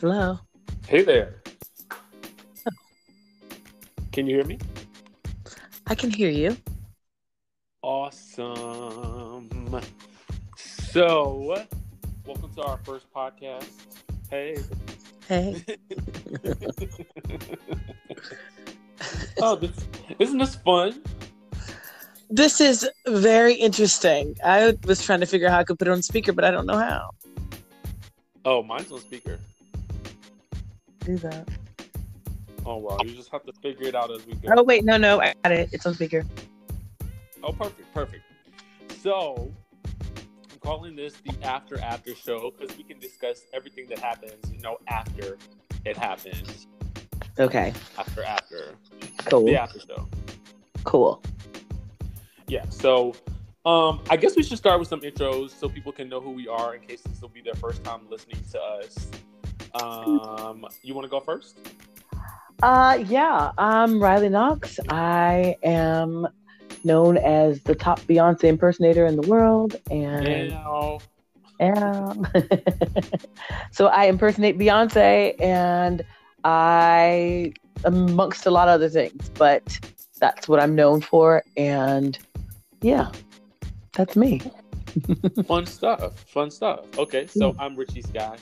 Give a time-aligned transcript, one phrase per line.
[0.00, 0.40] Hello.
[0.88, 1.42] Hey there.
[4.12, 4.58] Can you hear me?
[5.88, 6.56] I can hear you.
[7.82, 9.50] Awesome.
[10.56, 11.66] So,
[12.24, 13.68] welcome to our first podcast.
[14.30, 14.56] Hey.
[15.28, 15.62] Hey.
[19.42, 19.86] oh, this,
[20.18, 21.02] isn't this fun?
[22.30, 24.34] This is very interesting.
[24.42, 26.50] I was trying to figure out how I could put it on speaker, but I
[26.50, 27.10] don't know how.
[28.46, 29.38] Oh, mine's on speaker.
[31.00, 31.48] Do that.
[32.66, 34.54] Oh wow, you just have to figure it out as we go.
[34.56, 35.70] Oh wait, no, no, I got it.
[35.72, 36.24] It's on speaker.
[37.42, 38.22] Oh, perfect, perfect.
[39.00, 39.50] So,
[40.52, 44.60] I'm calling this the after after show because we can discuss everything that happens, you
[44.60, 45.38] know, after
[45.86, 46.66] it happens.
[47.38, 47.72] Okay.
[47.96, 48.74] After after
[49.24, 49.46] Cool.
[49.46, 50.06] the after show.
[50.84, 51.22] Cool.
[52.46, 52.68] Yeah.
[52.68, 53.14] So,
[53.64, 56.46] um, I guess we should start with some intros so people can know who we
[56.46, 59.08] are in case this will be their first time listening to us.
[59.74, 61.58] Um, you want to go first?
[62.62, 64.78] Uh yeah, I'm Riley Knox.
[64.88, 66.28] I am
[66.84, 70.52] known as the top Beyonce impersonator in the world and.
[71.60, 72.26] Um,
[73.70, 76.02] so I impersonate Beyonce and
[76.42, 77.52] I
[77.84, 79.78] amongst a lot of other things, but
[80.18, 82.18] that's what I'm known for and
[82.82, 83.10] yeah,
[83.92, 84.40] that's me.
[85.46, 86.18] Fun stuff.
[86.28, 86.80] Fun stuff.
[86.98, 88.36] Okay, so I'm Richie Sky.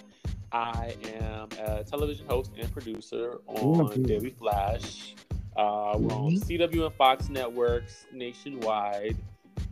[0.52, 4.06] I am a television host and producer on Mhm.
[4.06, 5.14] Daily Flash.
[5.56, 9.16] Uh, we're on CW and Fox networks nationwide.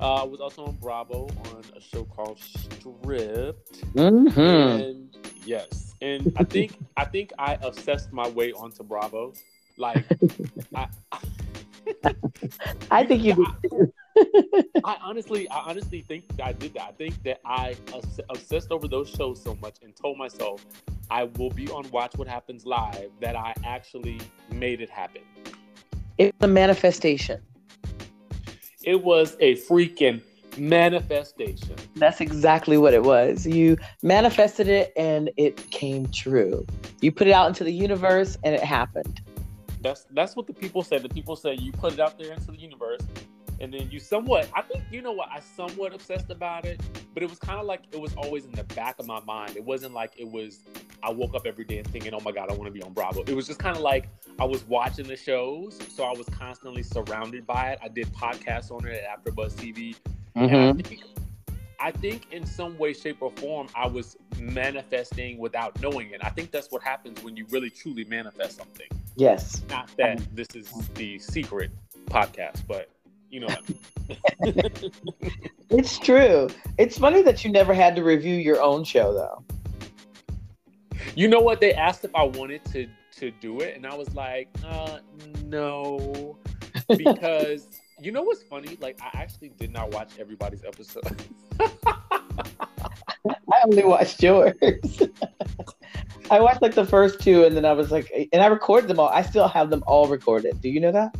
[0.00, 3.80] Uh, I was also on Bravo on a show called Stripped.
[3.94, 4.40] Mm-hmm.
[4.40, 5.16] And
[5.46, 9.32] yes, and I think I think I obsessed my way onto Bravo.
[9.78, 10.04] Like,
[10.74, 10.88] I,
[12.90, 13.34] I think you
[13.70, 13.92] did.
[14.16, 16.82] I honestly, I honestly think I did that.
[16.82, 17.76] I think that I
[18.30, 20.64] obsessed over those shows so much and told myself
[21.10, 24.20] I will be on Watch What Happens Live that I actually
[24.52, 25.22] made it happen.
[26.18, 27.42] It's a manifestation.
[28.82, 30.22] It was a freaking
[30.56, 31.76] manifestation.
[31.96, 33.46] That's exactly what it was.
[33.46, 36.66] You manifested it and it came true.
[37.00, 39.20] You put it out into the universe and it happened.
[39.82, 41.02] That's that's what the people said.
[41.02, 43.02] The people say you put it out there into the universe,
[43.60, 44.48] and then you somewhat.
[44.54, 46.80] I think you know what I somewhat obsessed about it,
[47.14, 49.56] but it was kind of like it was always in the back of my mind.
[49.56, 50.60] It wasn't like it was.
[51.02, 52.92] I woke up every day and thinking, "Oh my god, I want to be on
[52.92, 54.08] Bravo." It was just kind of like
[54.38, 57.78] I was watching the shows, so I was constantly surrounded by it.
[57.82, 59.96] I did podcasts on it at AfterBuzz TV,
[60.34, 60.80] and I mm-hmm.
[60.80, 61.02] think,
[61.80, 66.20] I think in some way, shape, or form, I was manifesting without knowing it.
[66.22, 68.88] I think that's what happens when you really truly manifest something.
[69.16, 69.62] Yes.
[69.70, 71.70] Not that um, this is the secret
[72.06, 72.90] podcast, but
[73.30, 73.64] you know, what
[75.70, 76.48] It's true.
[76.78, 79.44] It's funny that you never had to review your own show though.
[81.14, 81.60] you know what?
[81.60, 84.98] They asked if I wanted to to do it, and I was like, uh,
[85.44, 86.38] no,
[86.96, 87.68] because
[88.00, 88.78] you know what's funny?
[88.80, 91.22] Like, I actually did not watch everybody's episode.
[91.60, 94.54] I only watched yours.
[96.30, 99.00] I watched like the first two, and then I was like, and I recorded them
[99.00, 99.08] all.
[99.08, 100.60] I still have them all recorded.
[100.60, 101.16] Do you know that?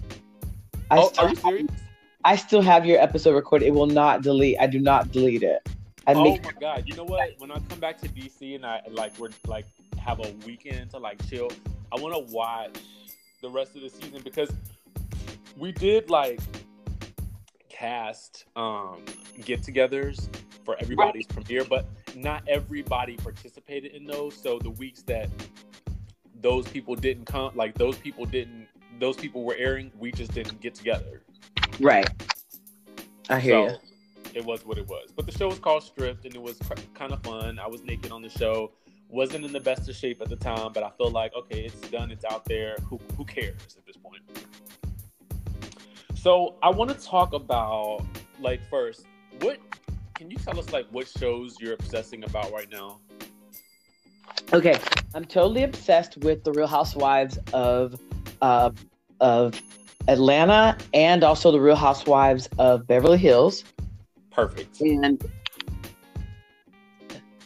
[0.91, 1.71] I, oh, still, are you serious?
[2.27, 3.67] I still have your episode recorded.
[3.67, 4.57] It will not delete.
[4.59, 5.61] I do not delete it.
[6.09, 6.83] I Oh make my god!
[6.85, 7.35] You know what?
[7.39, 9.67] When I come back to DC and I like we're like
[9.97, 11.53] have a weekend to like chill,
[11.93, 12.81] I want to watch
[13.43, 14.51] the rest of the season because
[15.57, 16.41] we did like
[17.69, 19.05] cast um
[19.45, 20.29] get-togethers
[20.65, 24.35] for everybody's premiere, but not everybody participated in those.
[24.35, 25.31] So the weeks that
[26.41, 28.67] those people didn't come, like those people didn't,
[28.99, 31.23] those people were airing, we just didn't get together.
[31.81, 32.09] Right.
[33.29, 33.77] I hear So
[34.35, 35.13] it was what it was.
[35.15, 36.59] But the show was called Stripped, and it was
[36.95, 37.59] kind of fun.
[37.59, 38.73] I was naked on the show.
[39.09, 41.89] Wasn't in the best of shape at the time, but I feel like okay, it's
[41.91, 42.11] done.
[42.11, 42.77] It's out there.
[42.89, 44.23] Who who cares at this point?
[46.15, 48.05] So I want to talk about
[48.41, 49.07] like first,
[49.41, 49.59] what
[50.15, 52.99] can you tell us like what shows you're obsessing about right now?
[54.53, 54.79] Okay,
[55.15, 58.01] I'm totally obsessed with the Real Housewives of
[58.43, 58.71] uh,
[59.21, 59.61] of
[60.09, 63.65] Atlanta and also the Real Housewives of Beverly Hills.
[64.31, 64.81] Perfect.
[64.81, 65.25] And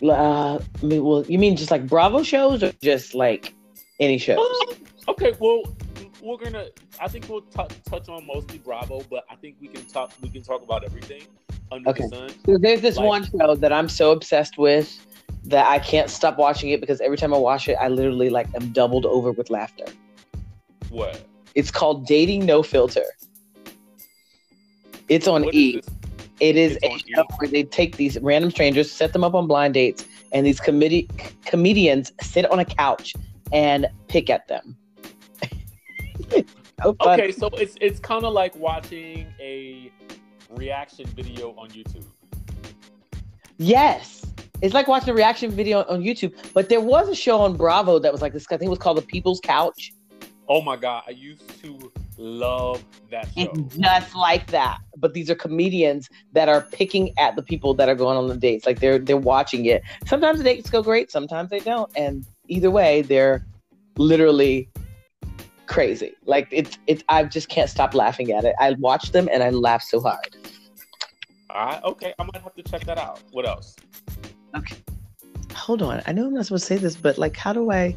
[0.03, 3.55] uh, I mean, well, you mean just like Bravo shows or just like
[3.99, 4.39] any shows?
[4.69, 4.77] Um,
[5.09, 5.63] okay, well,
[6.23, 6.67] we're gonna.
[7.01, 10.13] I think we'll t- touch on mostly Bravo, but I think we can talk.
[10.23, 11.23] We can talk about everything
[11.71, 12.05] under Okay.
[12.05, 12.31] the sun.
[12.47, 15.07] So there's this Like- one show that I'm so obsessed with
[15.45, 18.47] that I can't stop watching it because every time I watch it, I literally like
[18.55, 19.87] am doubled over with laughter.
[20.91, 21.23] What?
[21.55, 23.05] It's called Dating No Filter.
[25.09, 25.77] It's on What is E.
[25.77, 25.87] this?
[26.41, 27.25] It is a show E!
[27.39, 31.09] where they take these random strangers, set them up on blind dates, and these comedi-
[31.45, 33.15] comedians sit on a couch
[33.53, 34.77] and pick at them.
[36.83, 36.97] so.
[37.01, 39.93] Okay, so it's it's kind of like watching a
[40.51, 42.05] reaction video on YouTube.
[43.59, 44.25] Yes.
[44.63, 46.35] It's like watching a reaction video on YouTube.
[46.55, 48.47] But there was a show on Bravo that was like this.
[48.47, 49.93] I think it was called The People's Couch.
[50.53, 53.53] Oh my god, I used to love that show.
[53.55, 54.79] It's just like that.
[54.97, 58.37] But these are comedians that are picking at the people that are going on the
[58.37, 58.67] dates.
[58.67, 59.81] Like they're they're watching it.
[60.07, 61.89] Sometimes the dates go great, sometimes they don't.
[61.95, 63.47] And either way, they're
[63.97, 64.69] literally
[65.67, 66.15] crazy.
[66.25, 68.57] Like it's it's I just can't stop laughing at it.
[68.59, 70.37] I watch them and I laugh so hard.
[71.49, 73.23] All right, okay, I might have to check that out.
[73.31, 73.77] What else?
[74.57, 74.79] Okay.
[75.55, 76.03] Hold on.
[76.07, 77.97] I know I'm not supposed to say this, but like how do I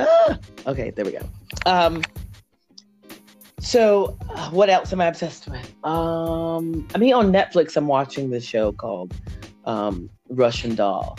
[0.00, 0.38] ah!
[0.66, 1.20] okay, there we go.
[1.66, 2.02] Um
[3.60, 5.74] so uh, what else am I obsessed with?
[5.84, 9.14] Um I mean on Netflix I'm watching this show called
[9.64, 11.18] um Russian Doll.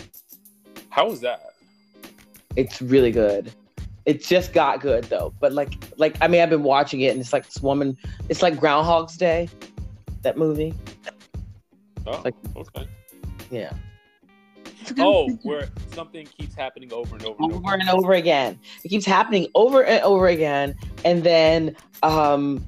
[0.89, 1.41] How was that?
[2.55, 3.51] It's really good.
[4.05, 5.33] It just got good though.
[5.39, 7.97] But like like I mean I've been watching it and it's like this woman
[8.29, 9.49] it's like Groundhog's Day,
[10.21, 10.73] that movie.
[12.07, 12.87] Oh, Like- okay.
[13.51, 13.73] Yeah.
[14.97, 17.67] Oh, where something keeps happening over and over and over.
[17.67, 18.59] over and over again.
[18.83, 20.75] It keeps happening over and over again,
[21.05, 22.65] and then um,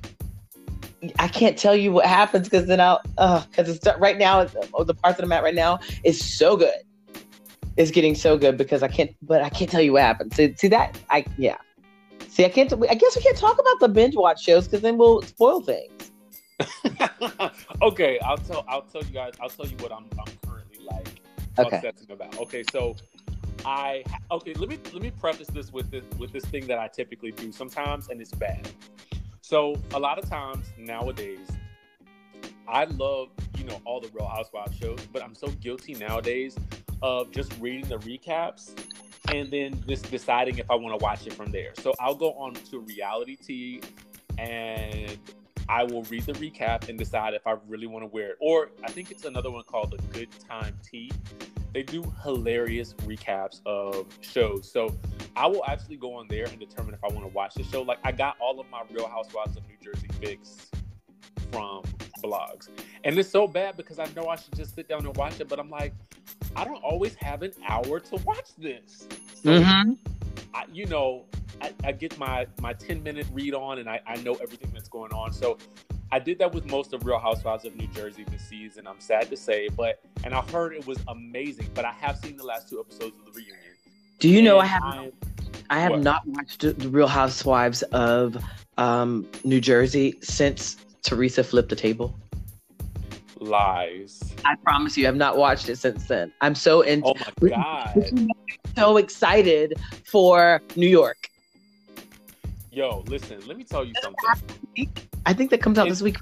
[1.20, 4.94] I can't tell you what happens because then I'll because it's right now oh, the
[4.94, 6.82] part that I'm at right now is so good.
[7.78, 10.36] It's getting so good because I can't, but I can't tell you what happens.
[10.36, 11.58] See, see that I yeah.
[12.28, 12.72] See, I can't.
[12.90, 16.12] I guess we can't talk about the binge watch shows because then we'll spoil things.
[17.82, 21.21] okay, I'll tell I'll tell you guys I'll tell you what I'm I'm currently like
[21.58, 21.92] Okay.
[22.10, 22.40] about.
[22.40, 22.96] Okay, so
[23.66, 26.88] I okay, let me let me preface this with this with this thing that I
[26.88, 28.70] typically do sometimes and it's bad.
[29.42, 31.48] So a lot of times nowadays
[32.68, 36.56] I love, you know, all the Real Housewives shows, but I'm so guilty nowadays
[37.02, 38.72] of just reading the recaps
[39.32, 41.74] and then just deciding if I want to watch it from there.
[41.80, 43.82] So I'll go on to Reality Tea
[44.38, 45.18] and
[45.72, 48.38] I will read the recap and decide if I really want to wear it.
[48.42, 51.10] Or I think it's another one called the Good Time Tea.
[51.74, 54.70] They do hilarious recaps of shows.
[54.70, 54.94] So
[55.38, 57.84] I will actually go on there and determine if I want to watch the show.
[57.84, 60.70] Like I got all of my Real Housewives of New Jersey fix
[61.54, 61.84] from
[62.22, 62.68] blogs.
[63.06, 65.48] And it's so bad because I know I should just sit down and watch it,
[65.48, 65.94] but I'm like,
[66.54, 69.08] I don't always have an hour to watch this.
[69.42, 69.94] So Mm-hmm.
[70.54, 71.26] I, you know,
[71.62, 74.90] I, I get my my 10 minute read on and I, I know everything that's
[74.90, 75.32] going on.
[75.34, 75.58] So
[76.12, 78.86] I did that with most of Real Housewives of New Jersey this season.
[78.88, 81.70] I'm sad to say, but and I heard it was amazing.
[81.74, 83.58] But I have seen the last two episodes of the reunion.
[84.20, 85.12] Do you know I have I'm-
[85.70, 86.02] I have What?
[86.02, 88.36] not watched the Real Housewives of
[88.78, 92.14] um, New Jersey since Teresa flipped the table.
[93.40, 94.22] lies.
[94.46, 96.32] I promise you, I've not watched it since then.
[96.42, 98.12] I'm so in, Oh my god.
[98.76, 99.74] So excited
[100.06, 101.30] for New York.
[102.72, 104.90] Yo, listen, let me tell you something.
[105.26, 106.18] I think that comes out this week.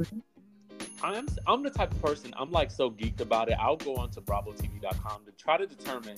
[1.03, 3.57] I'm I'm the type of person I'm like so geeked about it.
[3.59, 6.17] I'll go onto BravoTV.com to try to determine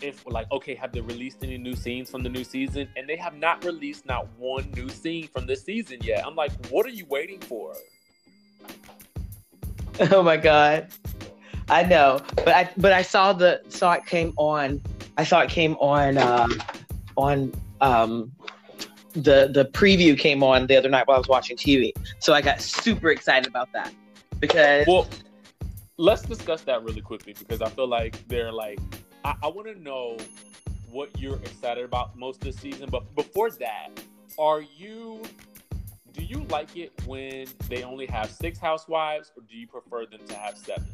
[0.00, 2.88] if like okay, have they released any new scenes from the new season?
[2.96, 6.26] And they have not released not one new scene from this season yet.
[6.26, 7.74] I'm like, what are you waiting for?
[10.12, 10.88] Oh my god,
[11.68, 14.80] I know, but I but I saw the saw it came on.
[15.16, 16.62] I saw it came on um,
[17.16, 18.32] on um,
[19.12, 21.92] the the preview came on the other night while I was watching TV.
[22.18, 23.92] So I got super excited about that
[24.38, 25.08] because Well,
[25.96, 28.80] let's discuss that really quickly because I feel like they're like
[29.24, 30.16] I, I want to know
[30.90, 32.88] what you're excited about most this season.
[32.90, 33.88] But before that,
[34.38, 35.22] are you
[36.12, 40.20] do you like it when they only have six housewives, or do you prefer them
[40.26, 40.86] to have seven?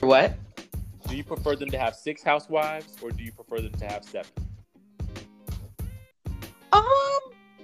[0.00, 0.34] what?
[1.08, 4.04] Do you prefer them to have six housewives, or do you prefer them to have
[4.04, 4.30] seven?
[6.70, 6.82] Um,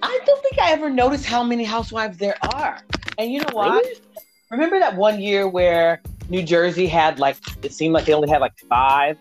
[0.03, 2.81] I don't think I ever noticed how many housewives there are.
[3.19, 3.85] And you know what?
[3.85, 4.01] Really?
[4.51, 8.41] Remember that one year where New Jersey had like it seemed like they only had
[8.41, 9.19] like five.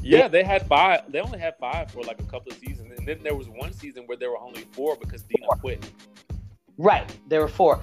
[0.00, 1.10] Yeah, they had five.
[1.10, 3.72] They only had five for like a couple of seasons, and then there was one
[3.72, 5.90] season where there were only four because Dina quit.
[6.76, 7.80] Right, there were four.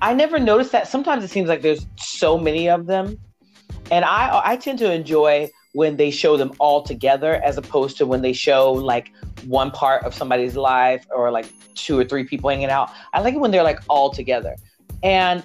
[0.00, 0.88] I never noticed that.
[0.88, 3.18] Sometimes it seems like there's so many of them,
[3.90, 8.06] and I I tend to enjoy when they show them all together as opposed to
[8.06, 9.12] when they show like
[9.46, 12.90] one part of somebody's life or like two or three people hanging out.
[13.12, 14.56] I like it when they're like all together,
[15.02, 15.44] and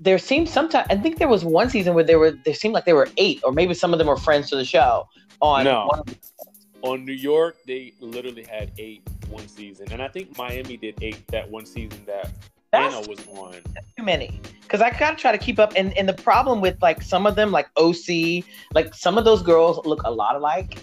[0.00, 2.84] there seemed sometimes I think there was one season where there were there seemed like
[2.84, 5.08] there were eight or maybe some of them were friends to the show
[5.40, 5.86] on No.
[5.86, 6.16] one of the
[6.82, 11.26] On New York, they literally had eight one season, and I think Miami did eight
[11.28, 12.30] that one season that
[12.74, 13.60] Anna was one.
[13.96, 14.40] Too many.
[14.62, 17.36] Because I gotta try to keep up, and and the problem with like some of
[17.36, 20.78] them, like OC, like some of those girls look a lot alike.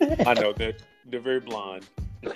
[0.00, 0.76] I know they're
[1.06, 1.86] they're very blonde.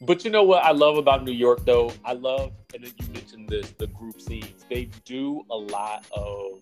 [0.00, 1.92] but you know what I love about New York though?
[2.04, 4.64] I love and then you mentioned this, the group scenes.
[4.68, 6.60] They do a lot of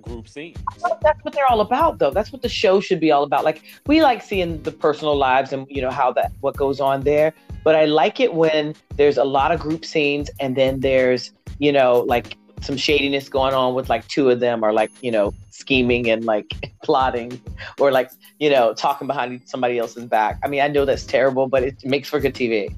[0.00, 0.56] group scenes.
[1.02, 2.10] That's what they're all about though.
[2.10, 3.44] That's what the show should be all about.
[3.44, 7.02] Like we like seeing the personal lives and you know how that what goes on
[7.02, 7.34] there.
[7.66, 11.72] But I like it when there's a lot of group scenes and then there's, you
[11.72, 15.34] know, like some shadiness going on with like two of them are like you know
[15.50, 17.40] scheming and like plotting
[17.80, 20.38] or like you know talking behind somebody else's back.
[20.44, 22.74] I mean i know that's terrible but it makes for good tv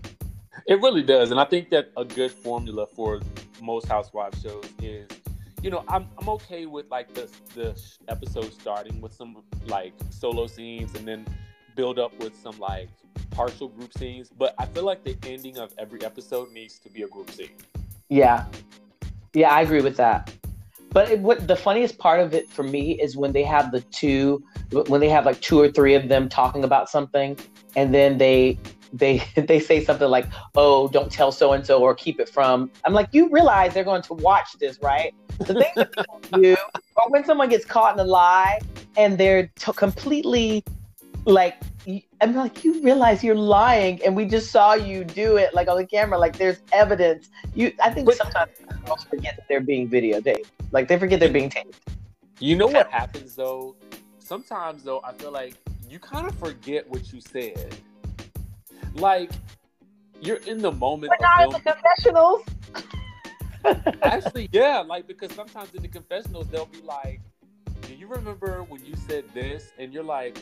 [0.66, 3.20] it really does and i think that a good formula for
[3.62, 5.06] most housewives shows is
[5.62, 10.46] you know i'm, I'm okay with like the, the episode starting with some like solo
[10.48, 11.24] scenes and then
[11.78, 12.88] build up with some like
[13.30, 17.02] partial group scenes but i feel like the ending of every episode needs to be
[17.02, 17.56] a group scene
[18.08, 18.46] yeah
[19.34, 20.32] yeah, I agree with that.
[20.90, 23.82] But it, what the funniest part of it for me is when they have the
[23.82, 27.38] two, when they have like two or three of them talking about something,
[27.76, 28.58] and then they
[28.92, 32.70] they they say something like, "Oh, don't tell so and so," or "Keep it from."
[32.84, 35.14] I'm like, you realize they're going to watch this, right?
[35.38, 36.56] The thing that do,
[36.96, 38.58] or when someone gets caught in a lie
[38.96, 40.64] and they're t- completely
[41.28, 41.62] like
[42.20, 45.76] I'm like, you realize you're lying, and we just saw you do it, like on
[45.76, 46.18] the camera.
[46.18, 47.28] Like there's evidence.
[47.54, 48.50] You, I think but, sometimes
[48.86, 50.46] girls forget that they're being videotaped.
[50.72, 51.78] Like they forget they're being taped.
[52.40, 53.76] You know what happens though?
[54.18, 55.54] Sometimes though, I feel like
[55.88, 57.76] you kind of forget what you said.
[58.94, 59.30] Like
[60.20, 61.12] you're in the moment.
[61.18, 62.42] But not in the confessionals.
[64.02, 67.20] Actually, yeah, like because sometimes in the confessionals they'll be like,
[67.82, 70.38] "Do you remember when you said this?" And you're like,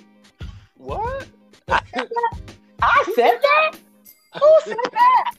[0.76, 1.28] "What?"
[1.68, 2.40] I said that.
[2.82, 3.72] I said that.
[4.40, 5.32] Who said that?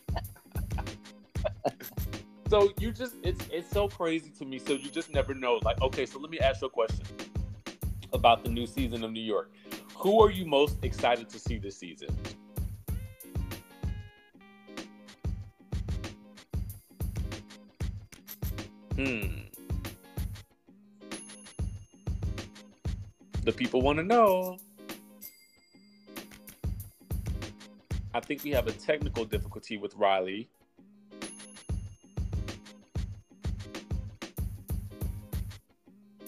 [2.50, 4.60] so you just it's it's so crazy to me.
[4.60, 5.60] So you just never know.
[5.64, 7.06] Like, okay, so let me ask you a question
[8.14, 9.52] about the new season of New York.
[9.96, 12.10] Who are you most excited to see this season?
[18.96, 19.38] Hmm.
[23.44, 24.58] The people want to know.
[28.18, 30.50] I think we have a technical difficulty with Riley.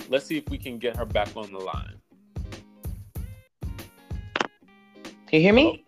[0.07, 1.95] Let's see if we can get her back on the line.
[5.25, 5.83] Can you hear me?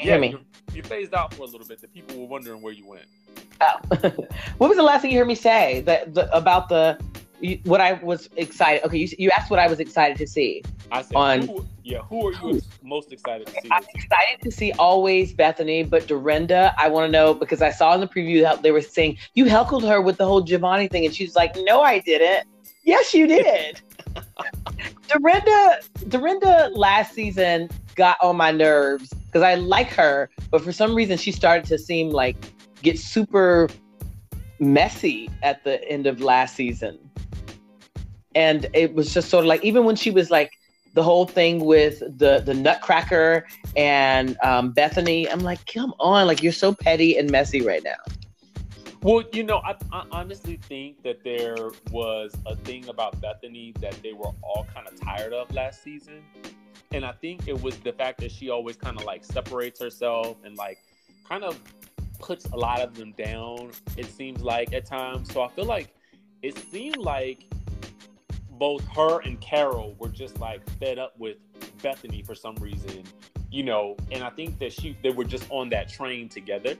[0.00, 0.36] yeah, hear me?
[0.72, 1.80] You phased out for a little bit.
[1.80, 3.06] The people were wondering where you went.
[3.60, 3.76] Oh.
[4.58, 6.98] what was the last thing you heard me say that the, about the
[7.62, 8.84] what I was excited?
[8.84, 10.64] Okay, you, you asked what I was excited to see.
[10.90, 13.68] I said, on, who, yeah, who are you most excited to see?
[13.70, 17.92] I'm excited to see always Bethenny, but Dorinda, I want to know because I saw
[17.94, 21.04] in the preview that they were saying you heckled her with the whole Giovanni thing,
[21.04, 22.48] and she's like, "No, I didn't."
[22.84, 23.82] Yes, you did.
[25.08, 30.94] Dorinda, Dorinda last season got on my nerves because I like her, but for some
[30.94, 32.36] reason she started to seem like
[32.82, 33.68] get super
[34.58, 36.98] messy at the end of last season.
[38.34, 40.50] And it was just sort of like even when she was like
[40.94, 43.46] the whole thing with the the Nutcracker
[43.76, 47.96] and um, Bethenny, I'm like, come on, like you're so petty and messy right now.
[49.02, 51.56] Well, you know, I, I, honestly think that there
[51.90, 56.22] was a thing about Bethenny that they were all kind of tired of last season.
[56.90, 60.38] And I think it was the fact that she always kind of like separates herself
[60.42, 60.78] and like
[61.28, 61.60] kind of
[62.18, 65.30] puts a lot of them down, it seems like at times.
[65.30, 65.94] So I feel like
[66.40, 67.44] it seemed like
[68.58, 71.36] both her and Carol were just like fed up with
[71.78, 73.02] Bethenny for some reason,
[73.50, 76.74] you know, and I think that she they were just on that train together.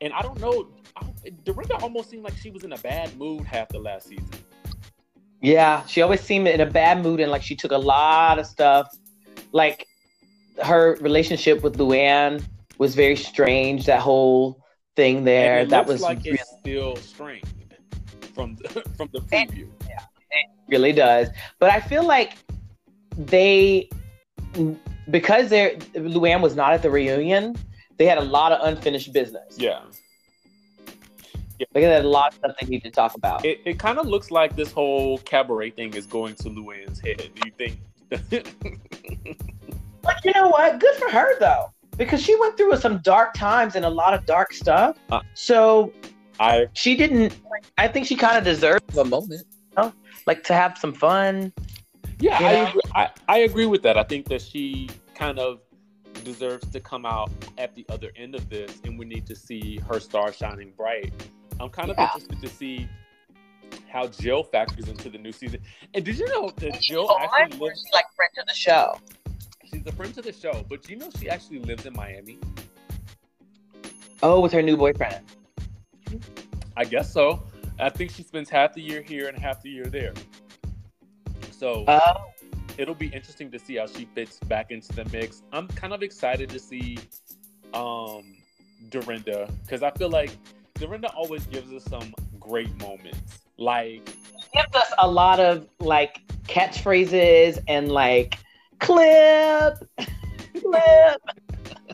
[0.00, 0.68] And I don't know,
[1.44, 4.28] Dorinda almost seemed like she was in a bad mood half the last season.
[5.40, 8.46] Yeah, she always seemed in a bad mood and like she took a lot of
[8.46, 8.96] stuff.
[9.52, 9.86] Like
[10.62, 12.44] her relationship with Luann
[12.78, 13.86] was very strange.
[13.86, 14.60] That whole
[14.96, 16.38] thing there, that was like really...
[16.38, 17.46] it's still strained
[18.34, 19.68] from the, from the preview.
[19.80, 19.81] it
[20.72, 21.28] really does.
[21.60, 22.38] But I feel like
[23.16, 23.88] they
[25.10, 27.54] because they're Luann was not at the reunion.
[27.98, 29.54] They had a lot of unfinished business.
[29.56, 29.82] Yeah.
[31.58, 31.66] Yeah.
[31.74, 33.44] Look at that, a lot of stuff they need to talk about.
[33.44, 37.30] It, it kind of looks like this whole cabaret thing is going to Luann's head.
[37.34, 37.78] Do you think?
[40.02, 40.80] but you know what?
[40.80, 44.26] Good for her though, because she went through some dark times and a lot of
[44.26, 44.96] dark stuff.
[45.10, 45.92] Uh, so
[46.40, 47.36] I she didn't.
[47.78, 49.92] I think she kind of deserves a moment, you know?
[50.26, 51.52] Like to have some fun.
[52.18, 53.98] Yeah, I agree, I, I agree with that.
[53.98, 55.60] I think that she kind of
[56.24, 59.78] deserves to come out at the other end of this, and we need to see
[59.88, 61.12] her star shining bright.
[61.60, 62.04] I'm kind of Yeah.
[62.04, 62.88] interested to see
[63.88, 65.60] how Jill factors into the new season.
[65.94, 67.84] And did you know that Jill Oh, actually lives?
[67.92, 68.98] like friend of the show.
[69.64, 72.38] She's a friend to the show, but do you know she actually lives in Miami?
[74.22, 75.24] Oh, with her new boyfriend.
[76.76, 77.42] I guess so.
[77.82, 80.14] I think she spends half the year here and half the year there.
[81.50, 82.00] So Oh,
[82.78, 85.42] it'll be interesting to see how she fits back into the mix.
[85.52, 86.98] I'm kind of excited to see
[87.74, 88.36] um
[88.88, 90.30] Dorinda because I feel like
[90.74, 93.40] Dorinda always gives us some great moments.
[93.58, 94.04] Like
[94.54, 98.38] gives us a lot of like catchphrases and like
[98.78, 99.78] clip,
[100.60, 101.20] clip.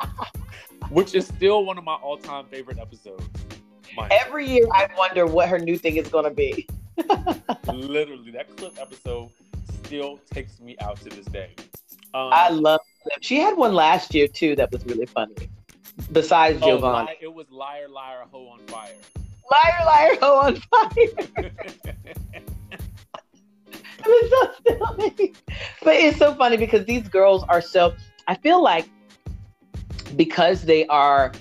[0.91, 3.38] which is still one of my all-time favorite episodes.
[4.11, 6.67] Every year, I wonder what her new thing is going to be.
[7.73, 9.31] literally that clip episode
[9.85, 11.55] still takes me out to this day.
[12.15, 13.19] Um, I love clip.
[13.21, 15.35] She had one last year too that was really funny.
[16.13, 18.95] Besides oh, Giovanni, it was liar, liar, hoe on fire.
[19.51, 21.51] liar, liar, ho on fire.
[24.01, 25.35] It was so silly.
[25.83, 27.95] But it's so funny because these girls are so.
[28.27, 28.89] I feel like
[30.17, 31.33] because they are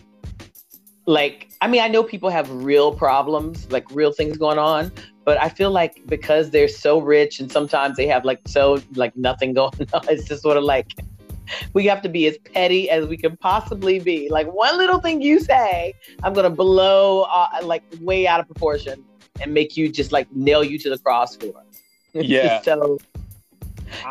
[1.08, 1.50] like.
[1.60, 4.92] I mean, I know people have real problems, like real things going on,
[5.26, 9.18] but I feel like because they're so rich and sometimes they have like so like
[9.18, 10.94] nothing going on, it's just sort of like
[11.74, 14.30] we have to be as petty as we can possibly be.
[14.30, 19.04] Like one little thing you say, I'm gonna blow uh, like way out of proportion
[19.42, 21.54] and make you just like nail you to the cross for.
[22.14, 22.50] It's Yeah.
[22.50, 22.98] just so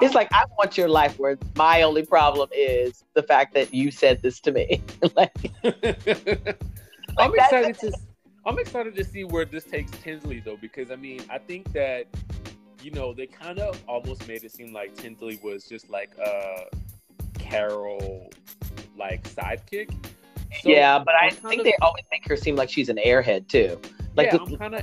[0.01, 3.91] it's like I want your life where my only problem is the fact that you
[3.91, 4.83] said this to me.
[5.17, 5.53] like
[7.19, 7.93] I'm Like, excited to.
[8.45, 12.07] I'm excited to see where this takes Tinsley though, because I mean, I think that
[12.83, 16.67] you know they kind of almost made it seem like Tinsley was just like a
[17.39, 18.31] Carol
[18.97, 19.91] like sidekick.
[20.63, 22.89] So yeah, but I I'm kind think of- they always make her seem like she's
[22.89, 23.81] an airhead too.
[24.15, 24.83] Like yeah, the- I'm kind of,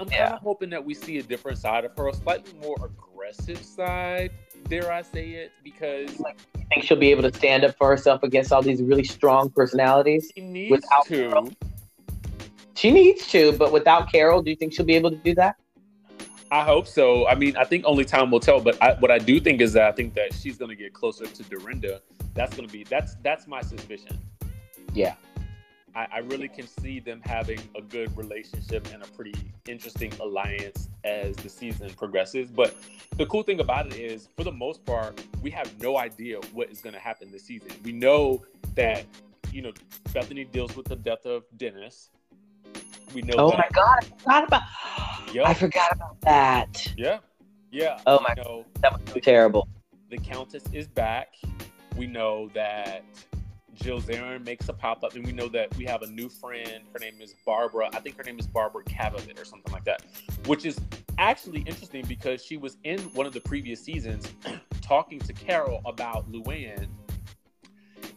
[0.00, 0.18] I'm Yeah.
[0.24, 3.62] kind of hoping that we see a different side of her, a slightly more aggressive
[3.62, 4.30] side.
[4.68, 5.52] Dare I say it?
[5.62, 6.32] Because I
[6.72, 10.30] think she'll be able to stand up for herself against all these really strong personalities.
[10.34, 11.28] she needs Without to.
[11.28, 11.50] Carol.
[12.74, 15.56] She needs to, but without Carol, do you think she'll be able to do that?
[16.50, 17.26] I hope so.
[17.28, 18.60] I mean, I think only time will tell.
[18.60, 20.92] But I, what I do think is that I think that she's going to get
[20.92, 22.02] closer to Dorinda.
[22.34, 24.18] That's going to be that's that's my suspicion.
[24.92, 25.14] Yeah.
[25.94, 29.34] I, I really can see them having a good relationship and a pretty
[29.66, 32.50] interesting alliance as the season progresses.
[32.50, 32.76] But
[33.16, 36.70] the cool thing about it is, for the most part, we have no idea what
[36.70, 37.70] is going to happen this season.
[37.84, 38.42] We know
[38.74, 39.04] that
[39.52, 39.72] you know
[40.10, 42.10] Bethenny deals with the death of Dennis.
[43.14, 43.34] We know.
[43.36, 44.62] Oh that, my god, I forgot about
[45.34, 45.48] Yup.
[45.48, 46.92] I forgot about that.
[46.96, 47.18] Yeah,
[47.70, 48.00] yeah.
[48.06, 49.68] Oh my know, That was so terrible.
[50.10, 51.34] the Countess is back.
[51.96, 53.04] We know that
[53.74, 56.84] Jill Zarin makes a pop up, and we know that we have a new friend.
[56.92, 57.88] Her name is Barbara.
[57.94, 60.04] I think her name is Barbara Kavovit or something like that,
[60.46, 60.78] which is
[61.18, 64.28] actually interesting because she was in one of the previous seasons
[64.82, 66.86] talking to Carol about Luann.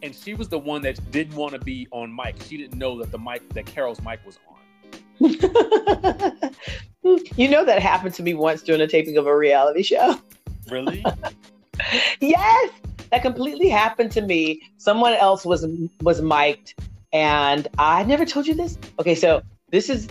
[0.02, 2.42] And she was the one that didn't want to be on mic.
[2.42, 4.55] She didn't know that the mic, that Carol's mic was on.
[7.36, 10.20] you know that happened to me once during the taping of a reality show.
[10.70, 11.04] Really?
[12.20, 12.72] yes,
[13.10, 14.60] that completely happened to me.
[14.78, 15.66] Someone else was
[16.02, 16.74] was mic'd,
[17.12, 18.78] and I never told you this.
[18.98, 20.08] Okay, so this is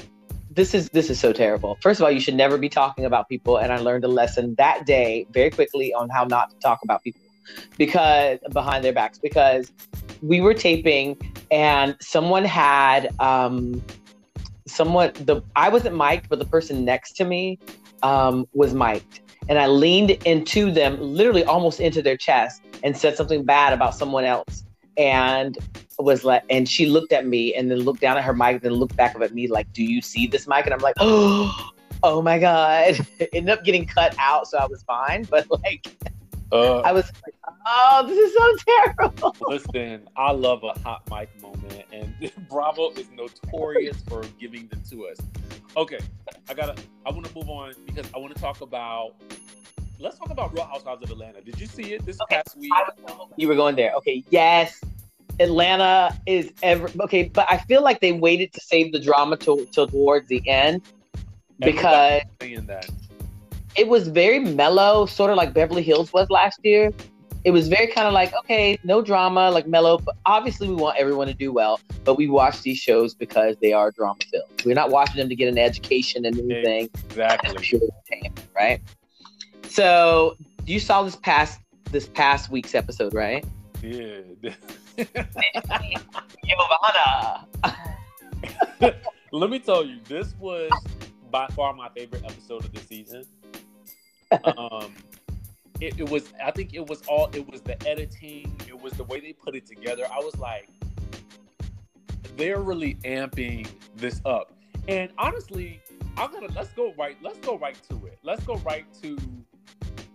[0.52, 1.78] this is this is so terrible.
[1.82, 4.56] First of all, you should never be talking about people, and I learned a lesson
[4.58, 7.22] that day very quickly on how not to talk about people
[7.78, 9.72] because behind their backs because
[10.22, 11.16] we were taping
[11.52, 13.82] and someone had um
[14.68, 17.60] someone the I wasn't mic'd, but the person next to me
[18.04, 23.16] um was mic'd and I leaned into them, literally almost into their chest, and said
[23.16, 24.64] something bad about someone else.
[24.98, 25.58] And
[26.00, 28.74] was like, and she looked at me and then looked down at her mic, then
[28.74, 31.72] looked back up at me like, "Do you see this mic?" And I'm like, "Oh,
[32.04, 32.98] oh my god!"
[33.34, 35.26] Ended up getting cut out, so I was fine.
[35.30, 35.88] But like,
[36.52, 37.35] Uh, I was like,
[37.66, 38.56] "Oh, this is so
[38.98, 42.14] terrible." Listen, I love a hot mic moment, and
[42.50, 45.18] Bravo is notorious for giving them to us.
[45.78, 46.00] Okay,
[46.50, 46.76] I gotta.
[47.06, 49.16] I want to move on because I want to talk about.
[49.98, 51.42] Let's talk about Real Housewives of Atlanta.
[51.42, 52.72] Did you see it this Okay, past week?
[53.38, 53.94] You were going there.
[53.94, 54.82] Okay, yes.
[55.40, 59.66] Atlanta is ever okay, but I feel like they waited to save the drama till
[59.68, 60.82] till towards the end
[61.60, 62.22] because
[63.76, 66.92] it was very mellow, sort of like Beverly Hills was last year.
[67.46, 70.00] It was very kind of like, okay, no drama, like mellow.
[70.00, 73.72] But obviously, we want everyone to do well, but we watch these shows because they
[73.72, 74.50] are drama filled.
[74.66, 76.90] We're not watching them to get an education and anything.
[77.10, 77.80] Exactly.
[78.56, 78.82] Right?
[79.70, 81.60] So you saw this past
[81.92, 83.46] this past week's episode, right?
[83.84, 84.22] Yeah.
[86.46, 87.46] Giovanna.
[89.32, 90.72] Let me tell you, this was
[91.30, 93.24] by far my favorite episode of the season.
[94.58, 94.92] Um,
[95.82, 96.34] it, it was.
[96.44, 97.30] I think it was all.
[97.34, 98.56] It was the editing.
[98.68, 100.06] It was the way they put it together.
[100.12, 100.70] I was like,
[102.38, 104.54] they're really amping this up.
[104.88, 105.82] And honestly,
[106.18, 107.18] I'm gonna let's go right.
[107.22, 108.20] Let's go right to it.
[108.24, 109.18] Let's go right to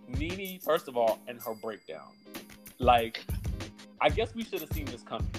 [0.09, 2.12] Nene first of all and her breakdown.
[2.79, 3.25] Like,
[4.01, 5.31] I guess we should have seen this coming.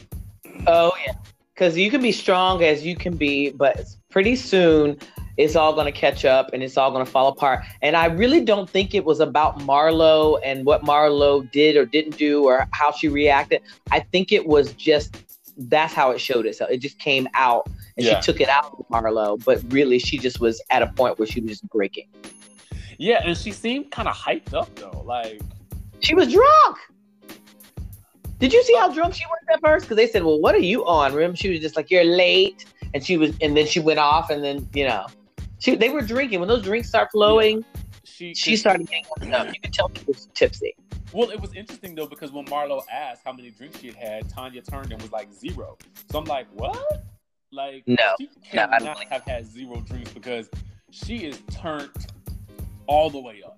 [0.68, 1.14] Oh yeah,
[1.54, 5.00] because you can be strong as you can be, but pretty soon
[5.38, 7.64] it's all going to catch up and it's all going to fall apart.
[7.82, 12.18] And I really don't think it was about Marlo and what Marlo did or didn't
[12.18, 13.62] do or how she reacted.
[13.92, 15.16] I think it was just
[15.58, 16.72] that's how it showed itself.
[16.72, 17.68] It just came out
[17.98, 18.20] and Yeah.
[18.20, 21.28] she took it out of Marlo, but really she just was at a point where
[21.28, 22.08] she was just breaking.
[22.98, 25.04] Yeah, and she seemed kind of hyped up though.
[25.06, 25.42] Like,
[26.00, 26.78] She was drunk.
[28.40, 29.86] Did you see how drunk she was at first?
[29.86, 32.66] Because they said, "Well, what are you on?" Remember, she was just like, "You're late,"
[32.94, 35.06] and she was, and then she went off, and then you know,
[35.62, 36.40] she they were drinking.
[36.40, 37.64] When those drinks start flowing,
[38.04, 39.48] she she started getting up.
[39.54, 40.76] You could tell she was tipsy.
[41.14, 44.30] Well, it was interesting though because when Marlo asked how many drinks she had had,
[44.30, 45.78] Tanya turned and was like zero.
[46.12, 47.06] So I'm like, what?
[47.52, 48.16] Like, No.
[48.18, 50.50] she No, I cannot don't believe have had zero drinks because
[50.90, 51.92] she is turned
[52.88, 53.58] all the way up.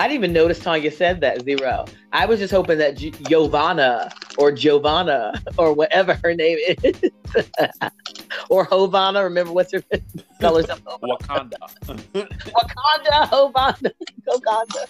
[0.00, 1.84] I didn't even notice Tanya said that zero.
[2.10, 7.10] I was just hoping that G- Giovanna or Giovanna or whatever her name is,
[8.48, 9.22] or Hovana.
[9.22, 9.82] Remember what's her
[10.40, 10.64] colors?
[11.02, 11.52] Wakanda.
[12.14, 13.90] Wakanda, Hovana,
[14.26, 14.86] Wakanda.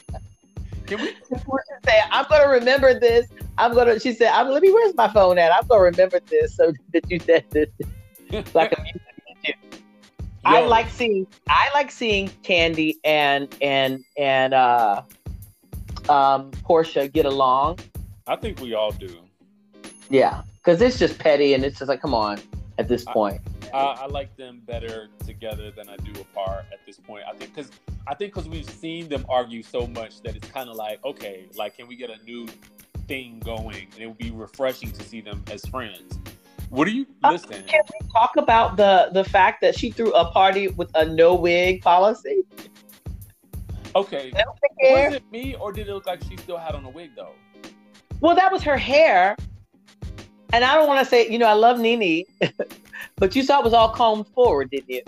[0.86, 1.12] Can we?
[1.84, 3.26] Said, I'm gonna remember this.
[3.58, 5.52] I'm gonna she said, I'm let me where's my phone at?
[5.52, 7.66] I'm gonna remember this so that you said this
[8.54, 9.02] like a music
[10.42, 10.59] video.
[10.59, 15.03] I like seeing I like seeing Kandi and and and uh
[16.09, 17.79] um Porsha get along.
[18.26, 19.18] I think we all do.
[20.09, 20.42] Yeah.
[20.62, 22.38] Cause it's just petty and it's just like, come on,
[22.79, 23.40] at this I- point.
[23.72, 27.22] I, I like them better together than I do apart at this point.
[27.29, 27.70] I think because
[28.09, 31.46] I think because we've seen them argue so much that it's kind of like okay,
[31.55, 32.48] like can we get a new
[33.07, 33.87] thing going?
[33.92, 36.18] And it would be refreshing to see them as friends.
[36.70, 37.37] What are you Uh.
[37.37, 41.35] Can we talk about the the fact that she threw a party with a no
[41.35, 42.44] wig policy?
[43.96, 44.44] Okay, No
[44.80, 47.35] was it me or did it look like she still had on a wig though?
[48.20, 49.37] Well, that was her hair.
[50.52, 52.24] And I don't want to say, you know, I love Nene,
[53.16, 55.02] but you saw it was all combed forward, didn't you?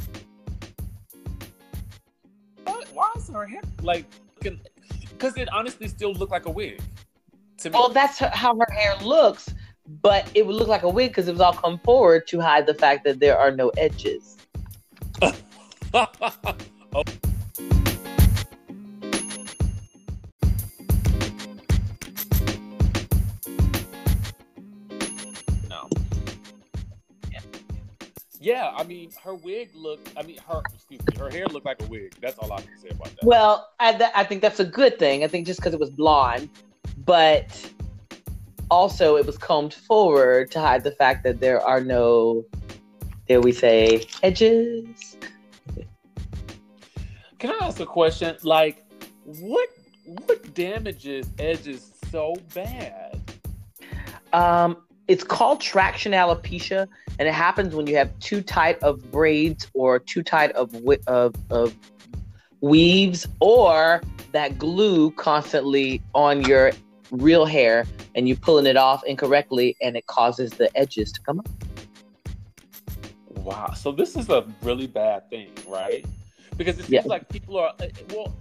[2.64, 2.88] What?
[2.92, 4.07] Why is her hair like?
[4.40, 6.81] Because it honestly still looked like a wig
[7.59, 7.75] to me.
[7.75, 9.55] Well, that's her, how her hair looks,
[10.00, 12.66] but it would look like a wig because it was all come forward to hide
[12.66, 14.38] the fact that there are no edges.
[15.22, 15.35] oh.
[25.68, 25.88] No.
[28.40, 30.11] Yeah, I mean, her wig looked.
[30.16, 32.14] I mean, her excuse me, her hair looked like a wig.
[32.22, 33.24] That's all I can say about that.
[33.24, 35.22] Well, I, th- I think that's a good thing.
[35.22, 36.48] I think just because it was blonde,
[37.05, 37.70] but
[38.72, 42.42] also it was combed forward to hide the fact that there are no,
[43.28, 45.18] dare we say, edges.
[47.38, 48.35] Can I ask a question?
[48.42, 48.82] Like,
[49.24, 49.68] what
[50.26, 53.20] what damages edges so bad?
[54.32, 59.70] Um, it's called traction alopecia, and it happens when you have too tight of braids
[59.74, 60.74] or too tight of
[61.06, 61.76] of, of
[62.62, 66.72] weaves, or that glue constantly on your
[67.12, 71.38] real hair, and you're pulling it off incorrectly, and it causes the edges to come
[71.40, 71.48] up.
[73.29, 73.72] Wow.
[73.75, 76.05] So this is a really bad thing, right?
[76.57, 77.03] Because it seems Yeah.
[77.07, 78.35] like people are uh, well,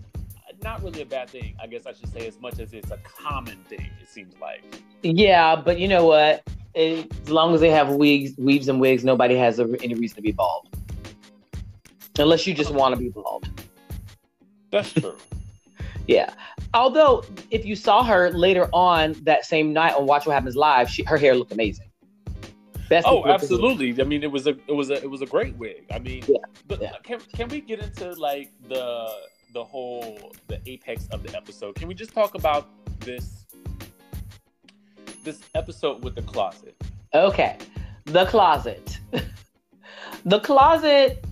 [0.64, 1.56] not really a bad thing.
[1.62, 3.90] I guess I should say as much as it's a common thing.
[4.02, 4.64] It seems like.
[5.02, 6.44] Yeah, but you know what?
[6.76, 10.22] As long as they have wigs, weaves and wigs, nobody has a, any reason to
[10.22, 10.70] be bald,
[12.18, 13.50] unless you just want to be bald.
[14.72, 15.18] That's true.
[16.08, 16.34] Yeah.
[16.74, 20.90] Although, if you saw her later on that same night on Watch What Happens Live,
[20.90, 21.88] she, her hair looked amazing.
[22.88, 24.00] Best oh, absolutely.
[24.02, 25.86] I mean, it was a it was a it was a great wig.
[25.92, 26.92] I mean, Yeah, but yeah.
[27.04, 29.10] can can we get into like the
[29.54, 31.76] the whole the apex of the episode?
[31.76, 32.68] Can we just talk about
[33.00, 33.46] this
[35.24, 36.76] this episode with the closet?
[37.14, 37.58] Okay.
[38.06, 39.00] The closet.
[40.26, 41.26] the closet.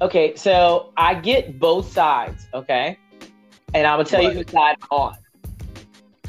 [0.00, 2.98] Okay, so I get both sides, okay?
[3.74, 4.36] And I'm going to tell you Right.
[4.36, 5.16] whose side I'm on.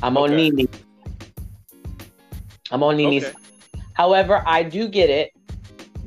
[0.04, 0.50] I'm on Okay.
[0.50, 0.68] Nene.
[2.72, 3.34] I'm on Nene's Okay.
[3.94, 5.32] However, I do get it.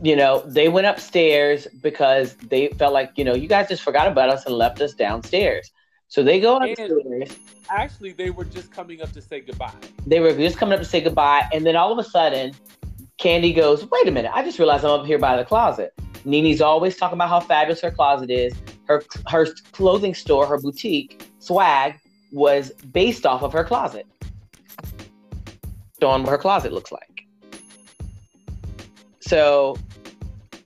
[0.03, 4.07] You know, they went upstairs because they felt like, you know, you guys just forgot
[4.07, 5.70] about us and left us downstairs.
[6.09, 7.38] So they go And- upstairs.
[7.70, 9.72] Actually, they were just coming up to say goodbye.
[10.07, 12.53] They were just coming up to say goodbye, and then all of a sudden,
[13.18, 14.31] Kandi goes, "Wait a minute!
[14.33, 15.92] I just realized I'm up here by the closet."
[16.24, 18.55] Nene's always talking about how fabulous her closet is.
[18.87, 21.98] Her her clothing store, her boutique, Swag,
[22.33, 24.07] was based off of her closet.
[26.01, 27.27] Showing what her closet looks like.
[29.20, 29.77] So,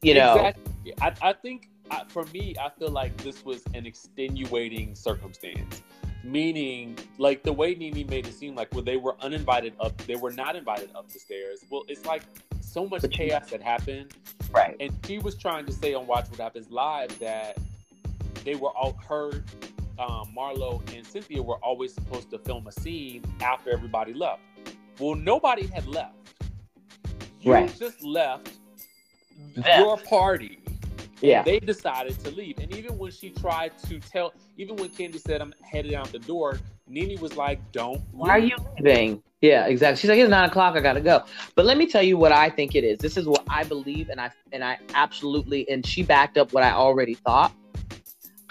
[0.02, 0.94] you know, Exactly.
[1.00, 5.82] I, I think I, for me, I feel like this was an extenuating circumstance.
[6.24, 10.14] Meaning, like the way Nene made it seem like, well, they were uninvited up, they
[10.14, 11.64] were not invited up the stairs.
[11.68, 12.22] Well, it's like
[12.60, 14.14] so much chaos had happened,
[14.52, 14.76] right?
[14.78, 17.58] and she was trying to say on Watch What Happens Live that
[18.44, 19.42] they were all her,
[20.02, 24.40] um, Marlo and Cynthia were always supposed to film a scene after everybody left.
[24.98, 26.14] Well, nobody had left.
[27.40, 27.74] You Right.
[27.78, 28.52] just left
[29.54, 29.64] Them.
[29.80, 30.58] your party.
[31.20, 31.42] Yeah.
[31.42, 32.58] They decided to leave.
[32.58, 36.18] And even when she tried to tell, even when Kandi said, I'm headed out the
[36.18, 38.00] door, Nene was like, Don't.
[38.10, 39.22] Why are leave." you leaving?
[39.40, 40.00] Yeah, exactly.
[40.00, 40.76] She's like, it's nine o'clock.
[40.76, 41.24] I gotta go.
[41.56, 42.98] But let me tell you what I think it is.
[42.98, 46.62] This is what I believe, and I and I absolutely and she backed up what
[46.62, 47.52] I already thought.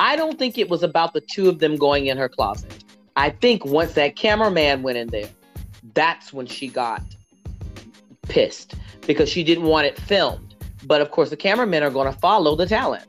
[0.01, 2.83] I don't think it was about the two of them going in her closet.
[3.15, 5.29] I think once that cameraman went in there,
[5.93, 7.03] that's when she got
[8.23, 8.73] pissed
[9.05, 10.55] because she didn't want it filmed.
[10.87, 13.05] But of course, the cameramen are going to follow the talent.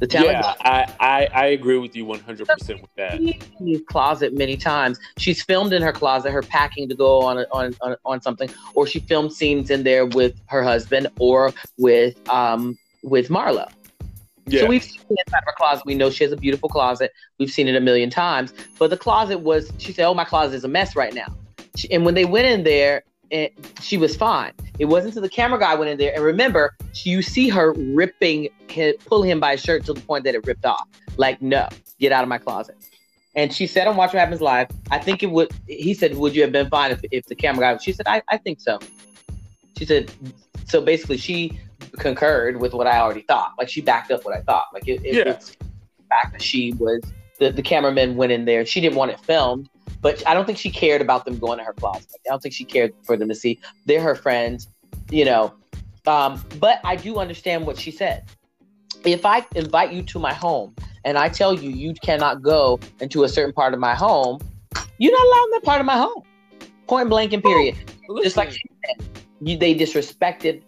[0.00, 3.86] The talent Yeah, I, I, I agree with you 100% with that.
[3.86, 4.98] closet many times.
[5.18, 8.88] She's filmed in her closet, her packing to go on on on, on something, or
[8.88, 13.70] she filmed scenes in there with her husband or with um with Marlo.
[14.46, 14.60] Yeah.
[14.60, 15.84] So we've seen the inside of her closet.
[15.86, 17.12] We know she has a beautiful closet.
[17.38, 18.52] We've seen it a million times.
[18.78, 21.34] But the closet was, she said, "Oh, my closet is a mess right now."
[21.76, 24.52] She, and when they went in there, it, she was fine.
[24.78, 26.14] It wasn't until the camera guy went in there.
[26.14, 30.00] And remember, she- you see her ripping, him, pull him by his shirt to the
[30.00, 30.86] point that it ripped off.
[31.16, 32.76] Like, no, get out of my closet.
[33.36, 36.36] And she said on Watch What Happens Live, I think it would, he said, would
[36.36, 38.78] you have been fine if, if the camera guy, she said, I, I think so.
[39.76, 40.12] She said,
[40.66, 41.58] so basically she
[41.98, 43.52] concurred with what I already thought.
[43.58, 44.66] Like she backed up what I thought.
[44.72, 45.32] Like it, it, Yeah.
[45.32, 47.00] it's the fact that she was,
[47.38, 48.64] the, the cameraman went in there.
[48.66, 49.68] She didn't want it filmed,
[50.00, 52.06] but I don't think she cared about them going to her closet.
[52.12, 53.58] Like, I don't think she cared for them to see.
[53.86, 54.68] They're her friends,
[55.10, 55.54] you know.
[56.06, 58.24] Um, but I do understand what she said.
[59.04, 63.24] If I invite you to my home and I tell you you cannot go into
[63.24, 64.38] a certain part of my home,
[64.98, 66.22] you're not allowed in that part of my home.
[66.86, 67.76] Point blank and period.
[68.22, 69.08] Just like she said,
[69.40, 70.62] you, they disrespected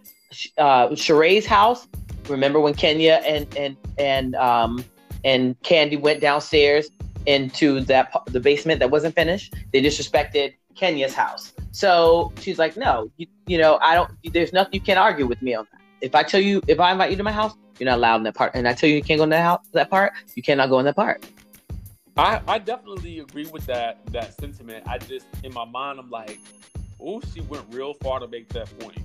[0.59, 1.87] uh, Sheree's house.
[2.29, 4.85] Remember when Kenya and and and um
[5.25, 6.91] and Kandi went downstairs
[7.27, 9.55] into that the basement that wasn't finished?
[9.73, 11.53] They disrespected Kenya's house.
[11.73, 14.11] So she's like, no, you, you know, I don't.
[14.33, 15.81] There's nothing you can't argue with me on that.
[16.01, 18.23] If I tell you, if I invite you to my house, you're not allowed in
[18.25, 20.43] that part, and I tell you you can't go in that house, that part, you
[20.43, 21.27] cannot go in that part.
[22.17, 24.89] I, I definitely agree with that that sentiment.
[24.89, 26.41] I just in my mind I'm like,
[27.01, 28.99] oh, she went real far to make that point.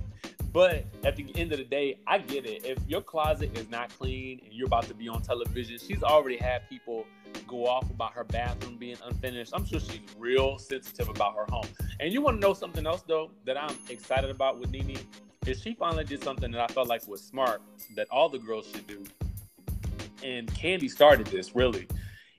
[0.52, 2.66] But at the end of the day, I get it.
[2.66, 6.36] If your closet is not clean and you're about to be on television, she's already
[6.36, 7.06] had people
[7.48, 9.52] go off about her bathroom being unfinished.
[9.54, 11.66] I'm sure she's real sensitive about her home.
[12.00, 14.98] And you want to know something else though that I'm excited about with Nene
[15.46, 17.62] is she finally did something that I felt like was smart
[17.96, 19.04] that all the girls should do.
[20.22, 21.88] And Kandi started this really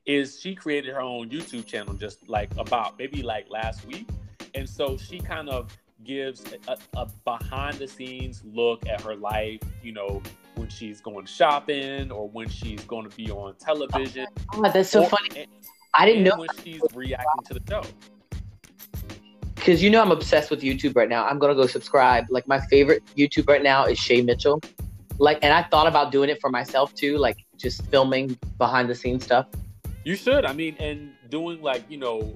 [0.06, 4.08] is she created her own YouTube channel just like about maybe like last week.
[4.54, 9.60] And so she kind of gives a, a behind the scenes look at her life,
[9.82, 10.22] you know,
[10.56, 14.28] when she's going shopping or when she's going to be on television.
[14.54, 15.30] Oh, that's so or- funny.
[15.42, 15.48] and-
[15.96, 17.84] I didn't know when she's reacting to the show.
[19.56, 21.26] because you know I'm obsessed with YouTube right now.
[21.26, 22.26] I'm gonna go subscribe.
[22.30, 24.60] Like my favorite YouTube right now is Shay Mitchell.
[25.20, 28.96] Like, and I thought about doing it for myself too, like just filming behind the
[28.96, 29.46] scenes stuff.
[30.04, 30.46] You should.
[30.46, 32.36] I mean, and doing like, you know,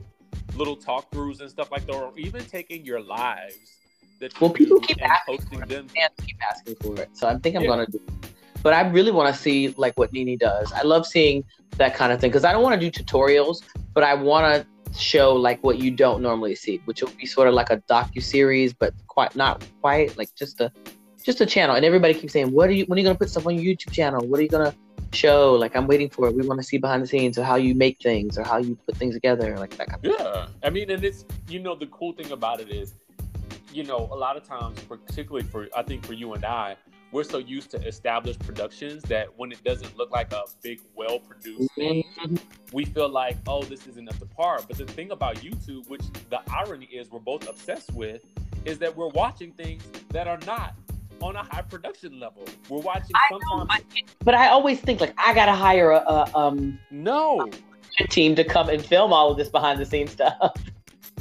[0.58, 3.78] little talk throughs and stuff like that, or even taking your lives
[4.20, 5.70] that Well, people keep asking for it.
[5.70, 5.88] them.
[5.90, 7.70] Fans keep asking for it, so I think I'm Yeah.
[7.70, 7.98] gonna do.
[7.98, 8.32] it.
[8.64, 10.72] But I really want to see like what Nene does.
[10.74, 11.44] I love seeing
[11.78, 13.62] that kind of thing because I don't want to do tutorials,
[13.94, 17.48] but I want to show like what you don't normally see, which will be sort
[17.48, 20.72] of like a docu series, but quite not quite like just a
[21.24, 21.76] just a channel.
[21.76, 22.86] And everybody keeps saying, "What are you?
[22.86, 24.26] When are you gonna put stuff on your YouTube channel?
[24.26, 24.74] What are you gonna
[25.14, 26.36] show?" Like I'm waiting for it.
[26.36, 28.76] We want to see behind the scenes or how you make things or how you
[28.86, 30.12] put things together, like that kind of.
[30.20, 32.94] Yeah, I mean, and it's you know the cool thing about it is,
[33.74, 36.76] you know, a lot of times, particularly for I think for you and I,
[37.12, 41.74] we're so used to established productions that when it doesn't look like a big, well-produced
[41.76, 42.40] thing, Mhm.
[42.74, 44.60] we feel like, oh, this isn't up to par.
[44.68, 48.24] But the thing about YouTube, which the irony is we're both obsessed with,
[48.66, 50.76] is that we're watching things that are not
[51.22, 52.46] on a high production level.
[52.70, 53.84] We're watching I know, sometimes.
[54.24, 57.50] But I always think like I gotta hire a, a um no,
[58.10, 60.54] team to come and film all of this behind the scenes stuff.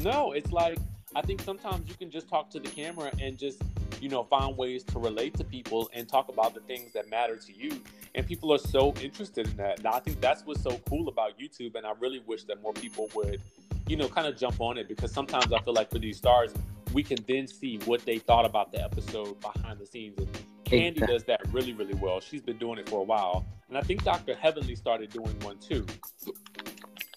[0.03, 0.79] No, it's like
[1.15, 3.63] I think sometimes you can just talk to the camera and just
[4.01, 7.37] you know find ways to relate to people and talk about the things that matter
[7.37, 7.81] to you
[8.15, 11.39] and people are so interested in that and i think that's what's so cool about
[11.39, 13.41] youtube and i really wish that more people would
[13.89, 16.53] you know kind of jump on it because sometimes i feel like for these stars
[16.93, 20.29] we can then see what they thought about the episode behind the scenes and
[20.65, 21.15] Kandi exactly.
[21.15, 24.03] does that really really well she's been doing it for a while and i think
[24.03, 25.87] dr heavenly started doing one too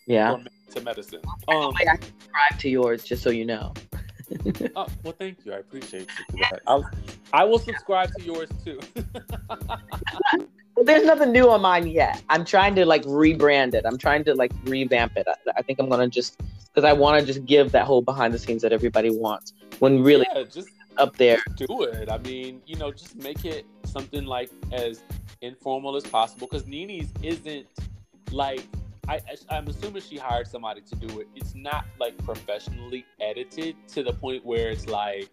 [0.05, 0.37] yeah
[0.69, 3.73] to medicine um i subscribe to yours just so you know
[4.75, 5.53] oh, well, thank you.
[5.53, 6.61] I appreciate you for that.
[6.67, 6.89] I'll,
[7.33, 8.79] I will subscribe to yours too.
[10.83, 12.21] there's nothing new on mine yet.
[12.29, 13.85] I'm trying to like rebrand it.
[13.85, 15.27] I'm trying to like revamp it.
[15.27, 18.33] I, I think I'm gonna just because I want to just give that whole behind
[18.33, 19.53] the scenes that everybody wants.
[19.79, 22.09] When really, yeah, just up there, do it.
[22.09, 25.01] I mean, you know, just make it something like as
[25.41, 26.47] informal as possible.
[26.49, 27.67] Because NeNe's isn't
[28.31, 28.63] like
[29.07, 31.27] I, I'm assuming she hired somebody to do it.
[31.35, 35.29] It's not like professionally edited to the point where it's like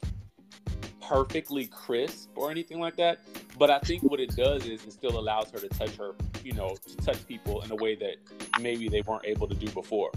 [1.08, 3.20] perfectly crisp or anything like that.
[3.58, 6.52] But I think what it does is it still allows her to touch her, you
[6.52, 8.16] know, to touch people in a way that
[8.60, 10.10] maybe they weren't able to do before.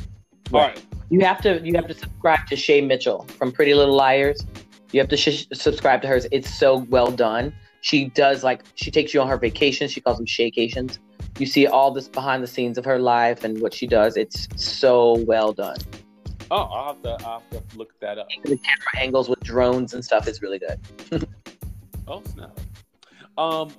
[0.52, 0.62] Right.
[0.62, 0.86] All right.
[1.10, 4.46] You have to you have to subscribe to Shay Mitchell from Pretty Little Liars.
[4.92, 6.28] You have to sh- subscribe to hers.
[6.32, 7.54] It's so well done.
[7.82, 9.92] She does like she takes you on her vacations.
[9.92, 10.98] She calls them shaycations
[11.40, 14.18] you see all this behind the scenes of her life and what she does.
[14.18, 15.78] It's so well done.
[16.52, 18.28] Oh, I'll have to, I'll have to look that up.
[18.44, 20.80] The camera angles with drones and stuff is really good.
[22.08, 22.58] oh snap!
[23.38, 23.72] Um,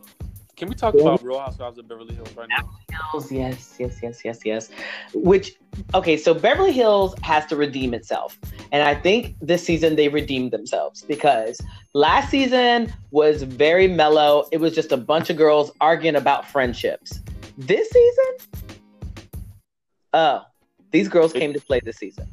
[0.57, 1.03] can we talk yeah.
[1.03, 2.69] about Real Housewives of Beverly Hills right now?
[2.89, 4.71] Beverly Hills, yes, yes, yes, yes, yes.
[5.15, 5.57] Which,
[5.95, 8.39] okay, so Beverly Hills has to redeem itself,
[8.71, 11.61] and I think this season they redeemed themselves because
[11.95, 14.49] last season was very mellow.
[14.53, 17.21] It was just a bunch of girls arguing about friendships.
[17.59, 18.61] This season?
[20.13, 20.43] Oh,
[20.91, 22.29] these girls came to play this season.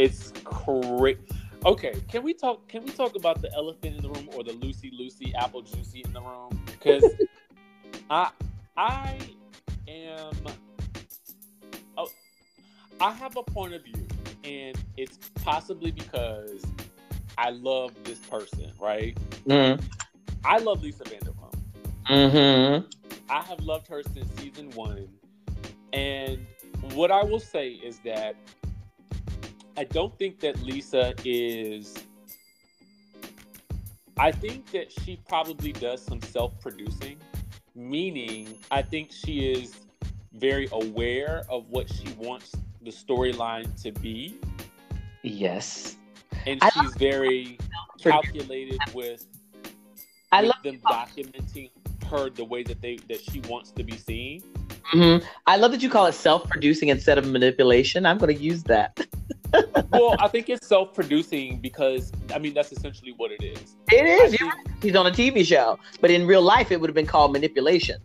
[0.00, 1.18] It's crazy.
[1.66, 2.66] Okay, can we talk?
[2.68, 6.00] Can we talk about the elephant in the room or the Lucy Lucy apple juicy
[6.02, 6.58] in the room?
[6.64, 7.04] Because
[8.10, 8.30] I
[8.78, 9.18] I
[9.86, 10.32] am.
[11.98, 12.08] Oh,
[12.98, 14.06] I have a point of view,
[14.42, 16.64] and it's possibly because
[17.36, 19.18] I love this person, right?
[19.46, 19.84] Mm-hmm.
[20.46, 21.58] I love Lisa Vanderpump.
[22.08, 22.86] Mm-hmm.
[23.28, 25.08] I have loved her since season one.
[25.92, 26.46] And
[26.94, 28.36] what I will say is that
[29.76, 31.96] I don't think that Lisa is.
[34.18, 37.16] I think that she probably does some self producing,
[37.74, 39.74] meaning I think she is
[40.34, 42.52] very aware of what she wants
[42.82, 44.38] the storyline to be.
[45.22, 45.96] Yes.
[46.46, 47.58] And she's very
[47.98, 49.26] calculated with,
[50.32, 51.70] I love them documenting
[52.06, 54.42] her the way that they that she wants to be seen.
[54.92, 55.24] Mm-hmm.
[55.46, 58.06] I love that you call it self-producing instead of manipulation.
[58.06, 59.06] I'm going to use that.
[59.92, 63.76] well, I think it's self-producing because I mean that's essentially what it is.
[63.90, 64.36] It is.
[64.36, 67.32] Think, He's on a TV show, but in real life, it would have been called
[67.32, 68.00] manipulation.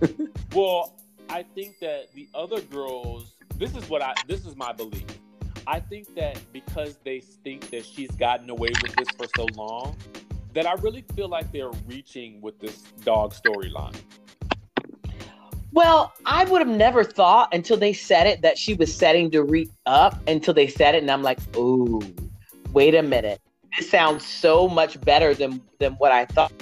[0.54, 0.96] well,
[1.28, 3.34] I think that the other girls.
[3.56, 4.14] This is what I.
[4.26, 5.04] This is my belief.
[5.66, 9.96] I think that because they think that she's gotten away with this for so long,
[10.54, 13.94] that I really feel like they're reaching with this dog storyline.
[15.72, 19.70] Well, I would have never thought until they said it that she was setting Dorit
[19.86, 22.02] up until they said it, and I'm like, ooh,
[22.72, 23.40] wait a minute.
[23.78, 26.52] This sounds so much better than than what I thought.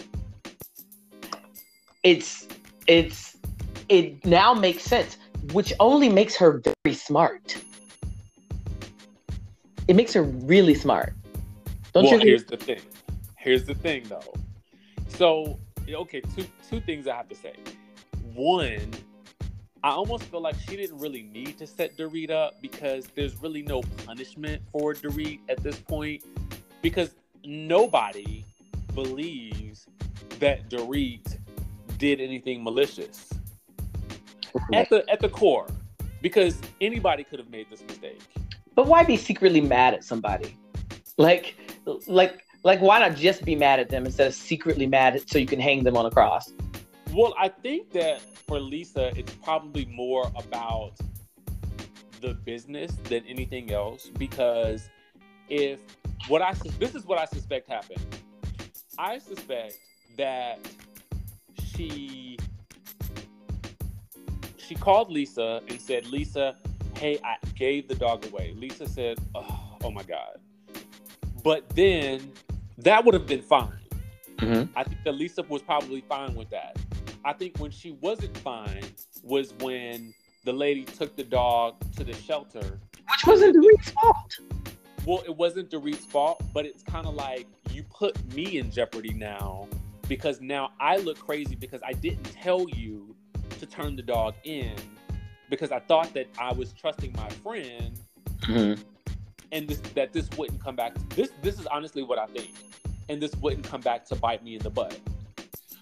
[2.05, 2.47] It's
[2.87, 3.37] it's
[3.89, 5.19] it now makes sense,
[5.53, 7.57] which only makes her very smart.
[9.89, 11.15] It makes her really smart.
[11.93, 12.21] Don't well, you?
[12.21, 12.81] Here's the thing.
[13.37, 14.33] Here's the thing, though.
[15.09, 17.55] So, okay, two two things I have to say.
[18.41, 18.91] One,
[19.85, 23.61] I almost feel like she didn't really need to set Dorit up because there's really
[23.61, 26.25] no punishment for Dorit at this point
[26.81, 27.11] because
[27.45, 28.47] nobody
[28.95, 29.87] believes
[30.39, 31.37] that Dorit
[31.99, 33.29] did anything malicious
[34.73, 35.67] at the at the core
[36.23, 38.23] because anybody could have made this mistake.
[38.75, 40.57] But why be secretly mad at somebody?
[41.19, 41.57] Like
[42.07, 45.47] like like, why not just be mad at them instead of secretly mad so you
[45.47, 46.55] can hang them on a cross?
[47.13, 50.93] Well, I think that for Lisa, it's probably more about
[52.21, 54.89] the business than anything else because
[55.49, 55.81] if
[56.29, 58.05] what I this is what I suspect happened.
[58.99, 59.79] I suspect
[60.17, 60.59] that
[61.65, 62.39] she
[64.59, 66.57] she called Lisa and said, "Lisa,
[66.97, 70.39] hey, I gave the dog away." Lisa said, "Oh, oh my god."
[71.43, 72.33] But then
[72.79, 73.73] that would have been fine.
[74.37, 74.77] Mm-hmm.
[74.77, 76.79] I think that Lisa was probably fine with that.
[77.25, 78.85] I think when she wasn't fine
[79.23, 80.15] was when
[80.45, 82.61] the lady took the dog to the shelter.
[82.61, 84.39] Which wasn't Dorit's fault.
[85.07, 89.13] Well, it wasn't Dorit's fault, but it's kind of like you put me in jeopardy
[89.13, 89.69] now
[90.09, 93.15] because now I look crazy because I didn't tell you
[93.59, 94.75] to turn the dog in
[95.49, 97.99] because I thought that I was trusting my friend
[98.43, 98.81] Mm-hmm.
[99.53, 100.95] and this that this wouldn't come back.
[101.11, 102.53] This this is honestly what I think,
[103.09, 104.99] and this wouldn't come back to bite me in the butt.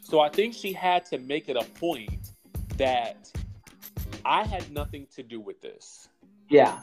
[0.08, 2.32] So I think she had to make it a point
[2.78, 3.30] that
[4.24, 6.08] I had nothing to do with this.
[6.48, 6.80] Yeah.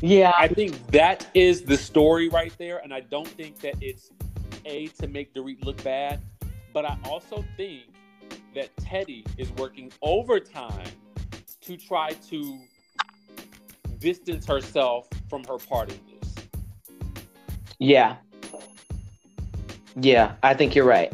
[0.00, 0.32] Yeah.
[0.36, 4.10] I think that is the story right there, and I don't think that it's
[4.64, 6.20] a to make Dorit look bad,
[6.72, 7.84] but I also think
[8.56, 10.90] that Teddi is working overtime
[11.60, 12.58] to try to
[14.00, 16.34] distance herself from her part in this.
[17.78, 18.16] Yeah.
[19.94, 21.12] Yeah, I think you're right.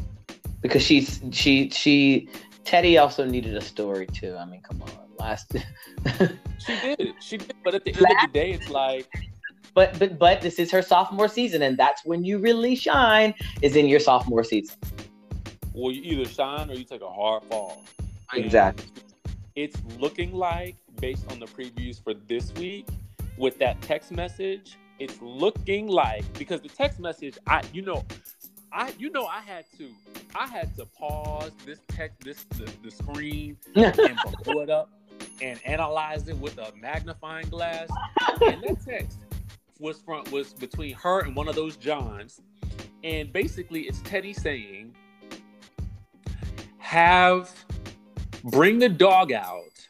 [0.60, 2.28] Because she's she she
[2.64, 4.36] Teddi also needed a story too.
[4.36, 4.90] I mean, come on.
[5.18, 5.52] Last
[6.58, 9.06] She did, she did, but at the end of the day, it's like
[9.74, 13.74] But but but this is her sophomore season and that's when you really shine is
[13.76, 14.76] in your sophomore season.
[15.74, 17.82] well, you either shine or you take a hard fall.
[18.32, 18.86] And Exactly.
[19.54, 22.86] It's looking like, based on the previews for this week,
[23.36, 28.04] with that text message, it's looking like because the text message, I you know,
[28.72, 29.90] I you know I had to
[30.34, 34.90] I had to pause this text this the, the screen and blow it up
[35.40, 37.88] and analyze it with a magnifying glass.
[38.40, 39.18] And that text
[39.78, 42.40] was from was between her and one of those Johns,
[43.04, 44.94] and basically it's Teddi saying,
[46.78, 47.50] "Have
[48.44, 49.88] bring the dog out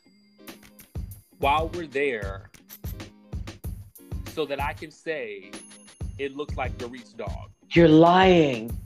[1.39, 2.51] while we're there,
[4.33, 5.51] so that I can say
[6.19, 8.77] it looks like Dorit's dog." You're lying.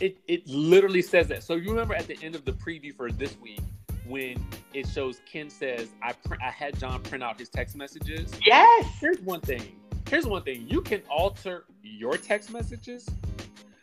[0.00, 1.42] It it literally says that.
[1.42, 3.60] So you remember at the end of the preview for this week
[4.06, 8.32] when it shows Ken says I pr- I had John print out his text messages.
[8.44, 8.86] Yes.
[9.00, 9.76] Here's one thing.
[10.08, 10.66] Here's one thing.
[10.68, 13.08] You can alter your text messages,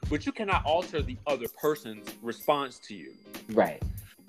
[0.09, 3.13] but you cannot alter the other person's response to you.
[3.51, 3.81] Right.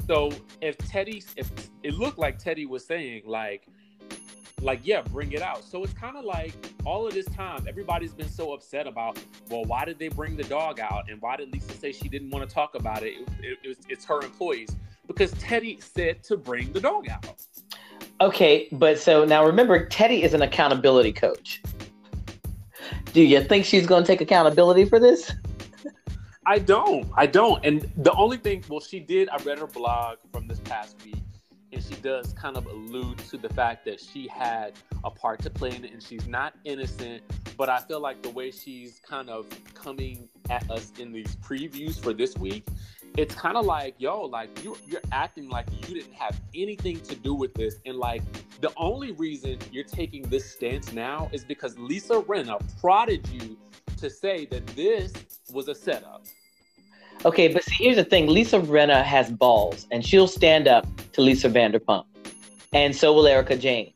[0.06, 1.50] So if Teddi, if
[1.82, 3.66] it looked like Teddi was saying like,
[4.60, 5.64] like yeah, bring it out.
[5.64, 6.52] So it's kind of like
[6.84, 10.44] all of this time, everybody's been so upset about, well, why did they bring the
[10.44, 13.14] dog out, and why did Lisa say she didn't want to talk about it?
[13.42, 14.70] It, it, was, it's her employees
[15.06, 17.44] because Teddi said to bring the dog out.
[18.20, 21.62] Okay, but so now remember Teddi is an accountability coach.
[23.12, 25.32] Do you think she's going to take accountability for this?
[26.46, 27.08] I don't.
[27.16, 27.64] I don't.
[27.64, 29.28] And the only thing, well, she did.
[29.28, 31.22] I read her blog from this past week,
[31.72, 34.72] and she does kind of allude to the fact that she had
[35.04, 37.22] a part to play in it, and she's not innocent.
[37.56, 42.00] But I feel like the way she's kind of coming at us in these previews
[42.02, 42.64] for this week,
[43.16, 47.14] it's kind of like, yo, like you're you're acting like you didn't have anything to
[47.14, 48.22] do with this, and like
[48.60, 53.56] the only reason you're taking this stance now is because Lisa Rinna prodded you
[53.96, 55.12] to say that this
[55.52, 56.24] was a setup.
[57.24, 61.20] Okay, but see, here's the thing: Lisa Rinna has balls, and she'll stand up to
[61.20, 62.04] Lisa Vanderpump,
[62.72, 63.92] and so will Erika Jayne.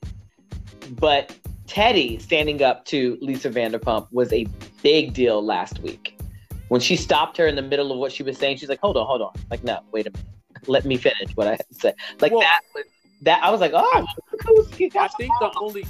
[0.91, 1.35] But
[1.67, 4.47] Teddi standing up to Lisa Vanderpump was a
[4.83, 6.19] big deal last week.
[6.69, 8.99] When she stopped her in the middle of what she was saying, she's like, "Hold
[8.99, 11.75] on, hold on!" Like, no, wait a minute, let me finish what I had to
[11.75, 11.95] say.
[12.21, 12.61] Like Well, that.
[12.75, 12.85] Was,
[13.23, 14.01] that I was like, "Oh, I
[14.99, 15.85] I think the only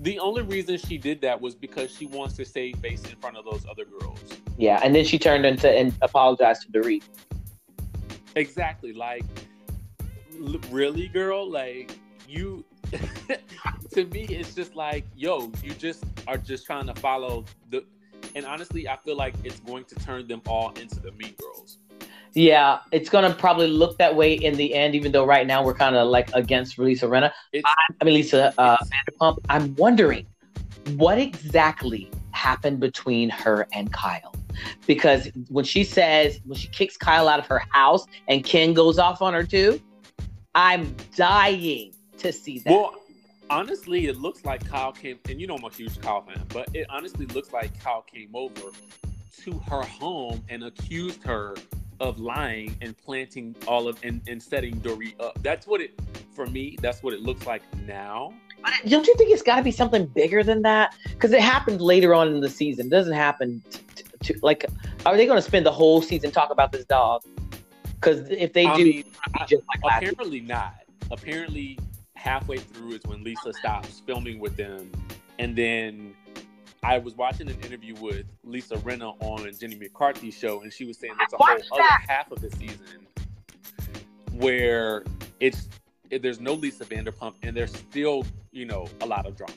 [0.00, 3.36] the only reason she did that was because she wants to save face in front
[3.36, 4.20] of those other girls.
[4.58, 7.02] Yeah." And then she turned into and apologized to Dorit.
[8.36, 8.92] Exactly.
[8.92, 9.24] Like,
[10.70, 11.50] really, girl?
[11.50, 11.92] Like,
[12.28, 12.64] you.
[13.92, 17.84] to me, it's just like, yo, you just are just trying to follow the.
[18.34, 21.78] And honestly, I feel like it's going to turn them all into the Mean Girls.
[22.32, 25.74] Yeah, it's gonna probably look that way in the end, even though right now we're
[25.74, 27.32] kind of like against Lisa Rinna.
[27.52, 27.68] It's,
[28.00, 29.38] I mean, Lisa uh, Vanderpump.
[29.48, 30.26] I'm wondering
[30.96, 34.32] what exactly happened between her and Kyle,
[34.86, 38.98] because when she says when she kicks Kyle out of her house and Ken goes
[38.98, 39.80] off on her too,
[40.54, 42.72] I'm dying to see that.
[42.72, 42.94] Well,
[43.48, 46.68] honestly, it looks like Kyle came, and you know I'm a huge Kyle fan, but
[46.74, 48.70] it honestly looks like Kyle came over
[49.42, 51.56] to her home and accused her
[52.00, 55.38] of lying and planting all of and, and setting Dorit up.
[55.42, 55.98] That's what it
[56.34, 56.76] for me.
[56.80, 58.32] That's what it looks like now.
[58.62, 60.94] But don't you think it's got to be something bigger than that?
[61.04, 62.86] Because it happened later on in the season.
[62.86, 63.62] It doesn't happen
[63.96, 64.64] to, to, like.
[65.06, 67.22] Are they going to spend the whole season talk about this dog?
[67.94, 69.04] Because if they I do, mean,
[69.38, 69.50] like
[69.84, 70.74] apparently not.
[71.10, 71.78] Apparently,
[72.14, 74.90] halfway through is when Lisa stops filming with them,
[75.38, 76.14] and then
[76.82, 80.98] I was watching an interview with Lisa Rinna on Jenny McCarthy's show, and she was
[80.98, 83.06] saying there's a whole Watch other half of the season
[84.32, 85.04] where
[85.40, 85.68] it's
[86.10, 89.52] there's no Lisa Vanderpump, and there's still you know a lot of drama.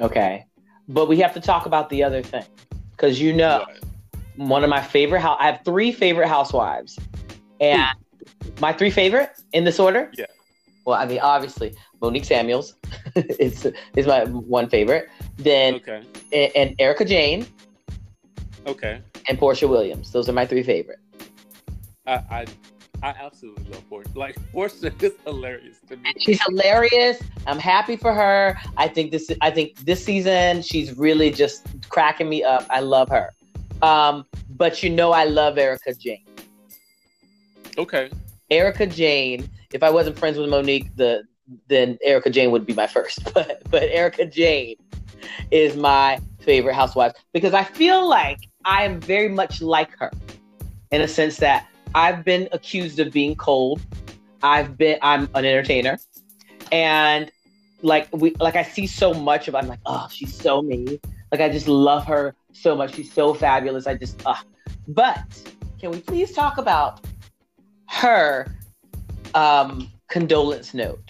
[0.00, 0.46] Okay,
[0.88, 2.44] but we have to talk about the other thing
[2.96, 4.48] because you know what?
[4.48, 5.36] one of my favorite house.
[5.40, 6.98] I have three favorite housewives,
[7.60, 8.48] and hmm.
[8.60, 10.10] my three favorite in this order.
[10.16, 10.26] Yeah.
[10.84, 12.74] Well, I mean, obviously Monique Samuels
[13.16, 13.66] is
[13.96, 15.08] is my one favorite.
[15.36, 17.46] Then okay, and, and Erika Jayne.
[18.66, 19.00] Okay.
[19.28, 20.10] And Porsha Williams.
[20.10, 20.98] Those are my three favorite.
[22.06, 22.46] I, I
[23.02, 24.16] I absolutely love Porsha.
[24.16, 26.12] Like Porsha is hilarious to me.
[26.18, 27.22] She's hilarious.
[27.46, 28.58] I'm happy for her.
[28.76, 29.30] I think this.
[29.40, 32.66] I think this season she's really just cracking me up.
[32.70, 33.30] I love her.
[33.82, 36.24] Um, but you know, I love Erika Jayne.
[37.76, 38.10] Okay.
[38.50, 39.48] Erika Jayne.
[39.72, 41.24] If I wasn't friends with Monique, the
[41.68, 43.20] then Erika Jayne would be my first.
[43.34, 44.76] But but Erika Jayne
[45.50, 50.10] is my favorite housewife because I feel like I am very much like her
[50.90, 53.80] in a sense that I've been accused of being cold.
[54.42, 55.98] I've been I'm an entertainer.
[56.72, 57.30] And
[57.82, 61.00] like we like I see so much of I'm like, oh, she's so me.
[61.30, 62.94] Like I just love her so much.
[62.94, 63.86] She's so fabulous.
[63.86, 64.36] I just uh
[64.88, 67.04] but can we please talk about
[67.88, 68.54] her
[69.34, 71.03] um condolence note?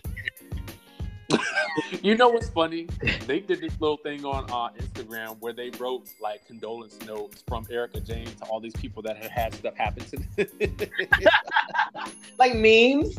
[2.02, 2.86] you know what's funny?
[3.26, 7.66] They did this little thing on uh, Instagram where they wrote like condolence notes from
[7.70, 10.88] Erika Jayne to all these people that had had stuff happen to them.
[12.38, 13.16] like memes.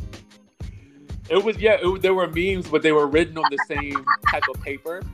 [1.29, 1.77] It was yeah.
[1.81, 5.01] It, there were memes, but they were written on the same type of paper.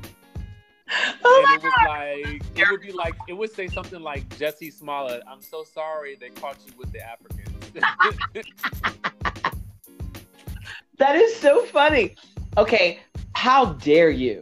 [1.24, 1.88] Oh and it was God.
[1.88, 6.18] like it would be like it would say something like Jussie Smollett, I'm so sorry
[6.20, 7.72] they caught you with the Africans.
[10.98, 12.16] that is so funny.
[12.58, 13.00] Okay,
[13.34, 14.40] how dare you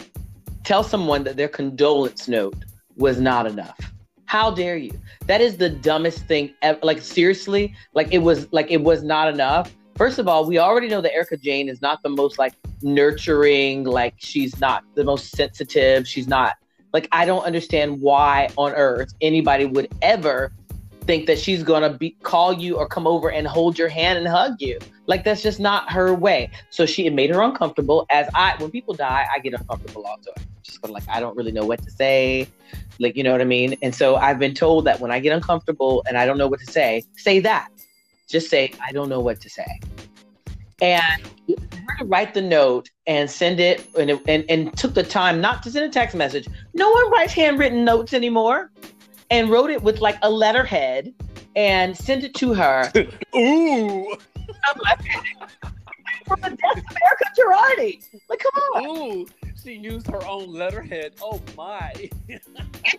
[0.63, 2.55] tell someone that their condolence note
[2.95, 3.77] was not enough?
[4.25, 4.91] How dare you?
[5.27, 6.79] That is the dumbest thing ever.
[6.81, 9.71] Like seriously, like it was like it was not enough.
[9.95, 13.83] First of all, we already know that Erika Jayne is not the most like nurturing,
[13.83, 16.07] like she's not the most sensitive.
[16.07, 16.55] She's not
[16.93, 20.51] like I don't understand why on earth anybody would ever
[21.09, 24.27] think that she's gonna be call you or come over and hold your hand and
[24.27, 24.77] hug you.
[25.07, 26.51] Like that's just not her way.
[26.69, 28.05] So she it made her uncomfortable.
[28.11, 30.31] As I when people die, I get uncomfortable also.
[30.37, 32.47] I'm just like I don't really know what to say.
[32.99, 33.75] Like you know what I mean?
[33.81, 36.59] And so I've been told that when I get uncomfortable and I don't know what
[36.59, 37.69] to say, say that.
[38.27, 39.79] Just say, I don't know what to say.
[40.79, 45.63] And to write the note and send it and, and, and took the time not
[45.63, 46.47] to send a text message.
[46.75, 48.69] No one writes handwritten notes anymore
[49.31, 51.13] and wrote it with like a letterhead
[51.55, 52.91] and sent it to her.
[53.35, 54.15] Ooh.
[56.27, 58.03] From the death of Erika Girardi.
[58.29, 58.85] Like, come on.
[58.85, 59.27] Ooh,
[59.63, 61.13] she used her own letterhead.
[61.21, 61.91] Oh my.
[62.27, 62.47] it's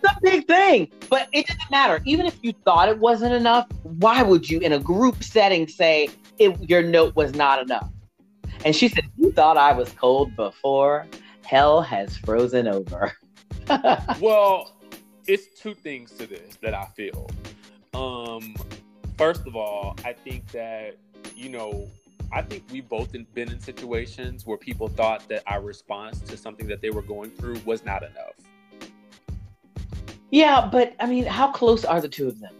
[0.04, 2.02] a big thing, but it doesn't matter.
[2.04, 6.08] Even if you thought it wasn't enough, why would you, in a group setting, say
[6.38, 7.88] it, your note was not enough?
[8.64, 11.06] And she said, You thought I was cold before?
[11.46, 13.12] Hell has frozen over.
[14.20, 14.72] well,
[15.26, 17.28] it's two things to this that I feel.
[17.94, 18.54] Um,
[19.18, 20.96] first of all, I think that
[21.34, 21.88] you know,
[22.32, 26.66] I think we both been in situations where people thought that our response to something
[26.68, 28.34] that they were going through was not enough.
[30.30, 32.54] Yeah, but I mean, how close are the two of them?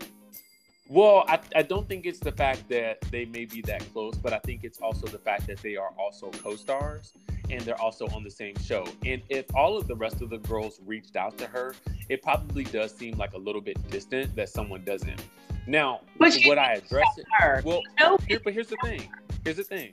[0.89, 4.33] Well, I, I don't think it's the fact that they may be that close, but
[4.33, 7.13] I think it's also the fact that they are also co stars
[7.51, 8.85] and they're also on the same show.
[9.05, 11.75] And if all of the rest of the girls reached out to her,
[12.09, 15.23] it probably does seem like a little bit distant that someone doesn't.
[15.67, 17.27] Now, but would I address it?
[17.39, 17.63] Her.
[17.65, 18.19] Well, no.
[18.27, 19.09] Here, but here's the thing.
[19.45, 19.93] Here's the thing.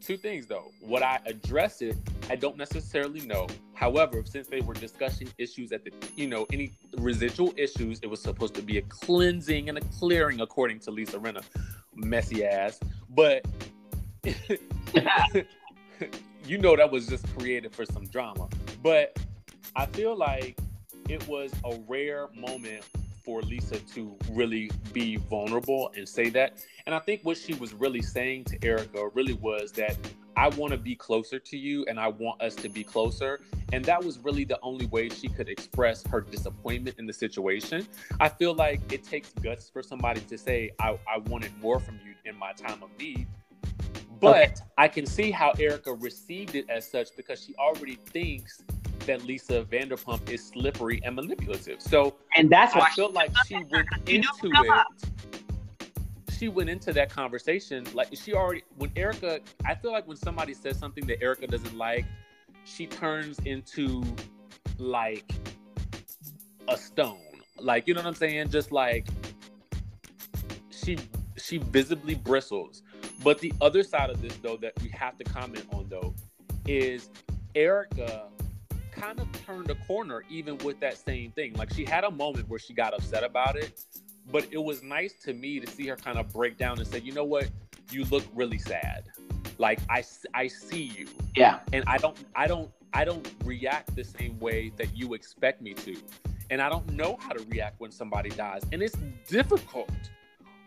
[0.00, 0.70] Two things though.
[0.82, 1.96] Would I address it?
[2.30, 3.48] I don't necessarily know.
[3.74, 8.22] However, since they were discussing issues at the, you know, any residual issues, it was
[8.22, 11.42] supposed to be a cleansing and a clearing, according to Lisa Rinna,
[11.94, 12.78] messy ass.
[13.10, 13.44] But
[16.46, 18.48] you know that was just created for some drama.
[18.82, 19.18] But
[19.74, 20.58] I feel like
[21.08, 22.84] it was a rare moment
[23.24, 26.64] for Lisa to really be vulnerable and say that.
[26.86, 29.96] And I think what she was really saying to Erika really was that
[30.36, 33.40] I want to be closer to you and I want us to be closer.
[33.72, 37.88] And that was really the only way she could express her disappointment in the situation.
[38.20, 41.98] I feel like it takes guts for somebody to say, I, I wanted more from
[42.06, 43.26] you in my time of need.
[44.20, 44.54] But okay.
[44.78, 48.62] I can see how Erika received it as such because she already thinks
[49.06, 51.80] that Lisa Vanderpump is slippery and manipulative.
[51.80, 54.86] So and that's why I felt like she went into it.
[56.36, 59.40] She went into that conversation like she already when Erika.
[59.64, 62.04] I feel like when somebody says something that Erika doesn't like,
[62.64, 64.02] she turns into
[64.78, 65.30] like
[66.68, 67.20] a stone.
[67.58, 68.50] Like you know what I'm saying?
[68.50, 69.08] Just like
[70.70, 70.98] she
[71.36, 72.82] she visibly bristles
[73.22, 76.14] But the other side of this, though, that we have to comment on, though,
[76.66, 77.08] is
[77.54, 78.28] Erika
[78.96, 81.54] kind of turned a corner even with that same thing.
[81.54, 83.84] Like she had a moment where she got upset about it,
[84.30, 87.00] but it was nice to me to see her kind of break down and say,
[87.00, 87.48] you know what,
[87.90, 89.04] you look really sad.
[89.58, 90.02] Like I,
[90.34, 91.06] I see you.
[91.36, 91.60] Yeah.
[91.72, 95.74] And I don't, I don't, I don't react the same way that you expect me
[95.74, 95.96] to.
[96.50, 98.62] And I don't know how to react when somebody dies.
[98.72, 98.96] And it's
[99.28, 99.90] difficult.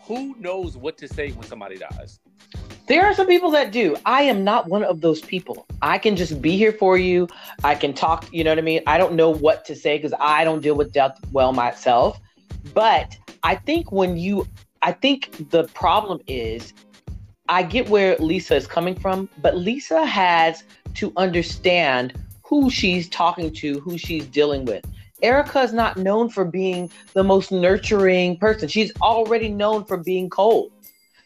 [0.02, 2.20] Who knows what to say when somebody dies?
[2.88, 3.96] There are some people that do.
[4.06, 5.68] I am not one of those people.
[5.82, 7.28] I can just be here for you.
[7.64, 8.82] I can talk, you know what I mean?
[8.88, 12.20] I don't know what to say because I don't deal with death well myself.
[12.74, 14.48] But I think when you,
[14.82, 16.74] I think the problem is,
[17.48, 20.64] I get where Lisa is coming from, but Lisa has
[20.96, 24.84] to understand who she's talking to, who she's dealing with.
[25.22, 28.68] Erika is not known for being the most nurturing person.
[28.68, 30.72] She's already known for being cold.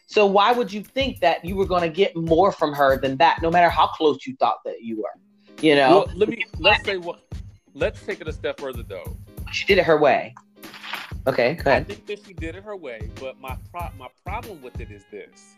[0.06, 3.16] So why would you think that you were going to get more from her than
[3.18, 5.20] that, no matter how close you thought that you were?
[5.62, 6.04] You know.
[6.06, 7.20] Well, let me let's say what.
[7.74, 9.16] Let's take it a step further though.
[9.52, 10.34] She did it her way.
[11.26, 11.82] Okay, go ahead.
[11.82, 14.90] I think that she did it her way, but my pro- my problem with it
[14.90, 15.56] is this: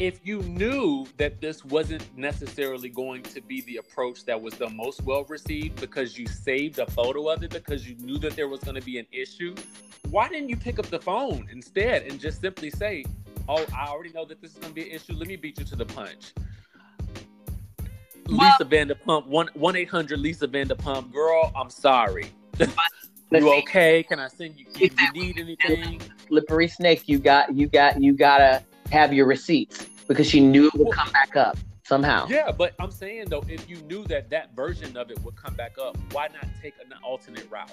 [0.00, 4.68] if you knew that this wasn't necessarily going to be the approach that was the
[4.70, 8.48] most well received because you saved a photo of it because you knew that there
[8.48, 9.54] was going to be an issue,
[10.08, 13.04] why didn't you pick up the phone instead and just simply say,
[13.46, 15.12] oh, I already know that this is going to be an issue.
[15.12, 16.32] Let me beat you to the punch.
[18.26, 22.32] Well, Lisa Vanderpump, one one eight hundred Lisa Vanderpump, girl, I'm sorry.
[23.30, 24.02] you okay?
[24.04, 24.64] Can I send you?
[24.80, 26.00] If you need anything?
[26.28, 27.06] Slippery snake.
[27.06, 27.54] You got.
[27.54, 28.00] You got.
[28.00, 32.26] You gotta have your receipts because she knew it would come back up somehow.
[32.26, 35.54] Yeah, but I'm saying though, if you knew that that version of it would come
[35.54, 37.70] back up, why not take an alternate route?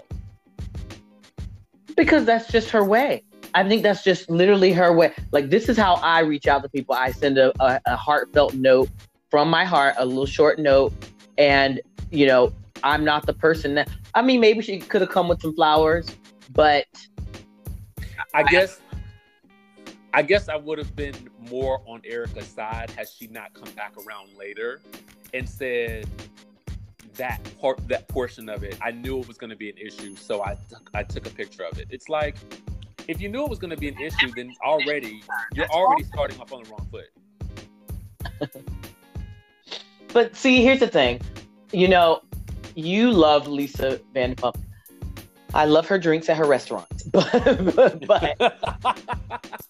[1.96, 3.24] Because that's just her way.
[3.56, 5.14] I think that's just literally her way.
[5.32, 6.94] Like this is how I reach out to people.
[6.94, 8.88] I send a, a, a heartfelt note
[9.32, 10.94] from my heart, a little short note,
[11.40, 11.82] and
[12.12, 13.90] you know, I'm not the person that.
[14.14, 16.08] I mean, maybe she could have come with some flowers,
[16.54, 16.86] but
[18.36, 18.80] I guess.
[20.14, 21.16] I guess I would have been
[21.50, 24.82] more on Erika's side had she not come back around later
[25.34, 26.08] and said
[27.16, 28.78] that part, that portion of it.
[28.82, 30.58] I knew it was going to be an issue, so I
[30.94, 31.88] I took a picture of it.
[31.90, 32.38] It's like
[33.08, 35.22] if you knew it was going to be an issue, then already
[35.54, 37.10] you're already starting off on the wrong foot.
[40.14, 41.22] but see, here's the thing.
[41.72, 42.22] You know,
[42.76, 44.56] you love Lisa Vanderpump.
[45.54, 47.32] I love her drinks at her restaurants, but,
[47.76, 48.38] but, but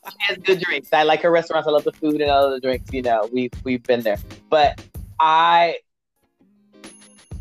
[0.09, 0.91] she has good drinks.
[0.91, 1.67] I like her restaurants.
[1.67, 2.91] I love the food and all the drinks.
[2.91, 4.17] You know, we've we've been there.
[4.49, 4.81] But
[5.19, 5.77] I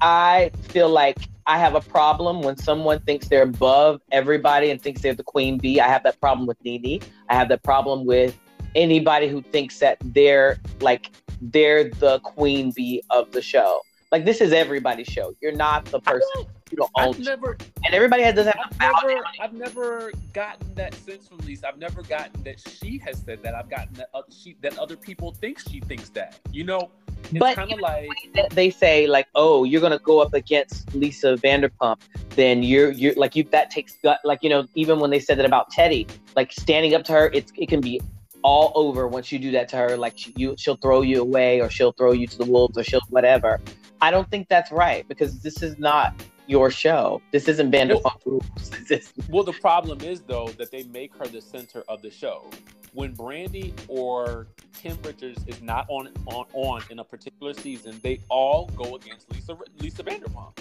[0.01, 5.01] I feel like I have a problem when someone thinks they're above everybody and thinks
[5.01, 5.81] they're the queen bee.
[5.81, 7.01] I have that problem with Nene.
[7.29, 8.37] I have that problem with
[8.75, 11.11] anybody who thinks that they're like
[11.41, 13.81] they're the queen bee of the show.
[14.17, 15.35] Like this is everybody's show.
[15.43, 16.47] You're not the person.
[16.71, 17.17] You don't own.
[17.17, 21.37] I've never, and everybody has doesn't have I've never, I've never gotten that sense from
[21.41, 21.69] Lisa.
[21.69, 23.55] I've never gotten that she has said that.
[23.55, 26.41] I've gotten that uh, she that other people think she thinks that.
[26.51, 26.91] You know,
[27.25, 28.09] it's but kind of like
[28.53, 32.01] they say like, oh, you're gonna go up against Lisa Vanderpump,
[32.31, 34.21] then you're you're like you that takes gut.
[34.25, 37.31] Like you know, even when they said that about Teddi, like standing up to her,
[37.35, 38.01] it's it can be
[38.41, 39.95] all over once you do that to her.
[39.99, 42.83] Like she, you, she'll throw you away, or she'll throw you to the wolves, or
[42.83, 43.61] she'll whatever.
[44.01, 46.15] I don't think that's right because this is not
[46.47, 47.21] your show.
[47.33, 49.13] This isn't Vanderpump well, Rules.
[49.29, 52.49] well, the problem is though that they make her the center of the show
[52.97, 58.21] when Brandi or Kim Richards is not on on on in a particular season, they
[58.31, 60.59] all go against Lisa Lisa Vanderpump.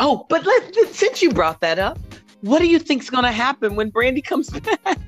[0.00, 1.98] Oh, but let, since you brought that up,
[2.40, 4.48] what do you think's going to happen when Brandi comes
[4.84, 4.98] back?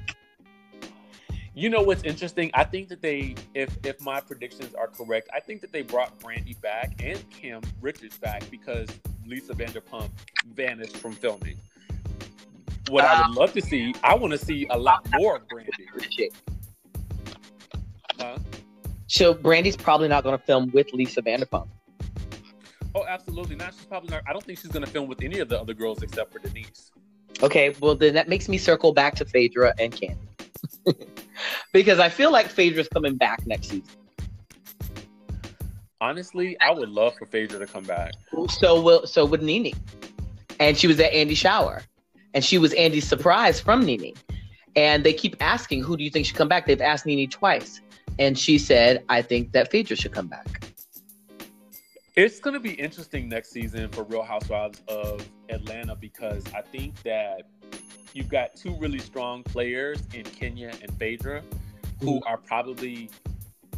[1.61, 2.50] You know what's interesting?
[2.54, 6.18] I think that they, if if my predictions are correct, I think that they brought
[6.18, 8.88] Brandi back and Kim Richards back because
[9.26, 10.08] Lisa Vanderpump
[10.54, 11.58] vanished from filming
[12.88, 13.40] what I would ah.
[13.40, 16.30] love to see, I want to see a lot more of Brandi.
[18.18, 18.38] Huh?
[19.08, 21.68] So Brandi's probably not going to film with Lisa Vanderpump.
[22.94, 23.74] Oh, absolutely not.
[23.74, 24.22] She's probably not.
[24.26, 26.38] I don't think she's going to film with any of the other girls except for
[26.38, 26.90] Denise.
[27.42, 30.16] Okay, well then that makes me circle back to Phaedra and Kandi
[31.72, 33.85] because I feel like Phaedra's coming back next season.
[36.01, 38.12] Honestly, I would love for Phaedra to come back.
[38.49, 39.72] So will so would Nene,
[40.59, 41.83] and she was at Andy's shower
[42.35, 44.14] and she was Andy's surprise from Nene.
[44.76, 47.81] And they keep asking, "Who do you think should come back?" They've asked Nene twice,
[48.18, 50.64] and she said, "I think that Phaedra should come back."
[52.16, 57.03] It's going to be interesting next season for Real Housewives of Atlanta because I think
[57.03, 57.43] that
[58.12, 61.42] you've got two really strong players in Kenya and Phaedra.
[62.00, 63.11] who are probably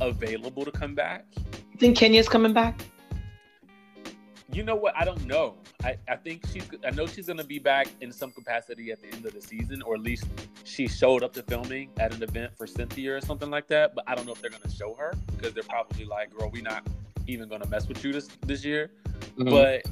[0.00, 1.26] available to come back.
[1.36, 2.80] You think Kenya's coming back?
[4.52, 4.94] You know what?
[4.96, 5.54] I don't know.
[5.82, 6.68] I, I think she's.
[6.86, 9.40] I know she's going to be back in some capacity at the end of the
[9.40, 10.26] season, or at least
[10.64, 13.94] she showed up to filming at an event for Cynthia or something like that.
[13.94, 16.50] But I don't know if they're going to show her because they're probably like, "Girl,
[16.52, 16.86] we're not
[17.26, 18.90] even going to mess with you this this year."
[19.38, 19.50] Mm-hmm.
[19.50, 19.86] But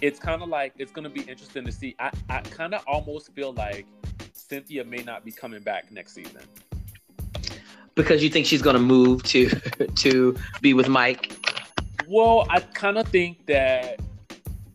[0.00, 1.94] it's kind of like it's going to be interesting to see.
[1.98, 3.86] I I kind of almost feel like
[4.32, 6.42] Cynthia may not be coming back next season
[7.94, 9.48] because you think she's going to move to
[9.96, 11.32] to be with Mike
[12.08, 14.00] well, I kind of think that,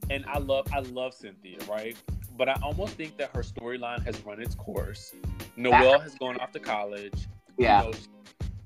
[0.09, 1.95] and I love I love Cynthia, right?
[2.37, 5.13] But I almost think that her storyline has run its course.
[5.55, 7.27] Noelle has gone off to college.
[7.57, 7.83] Yeah.
[7.83, 7.97] You know,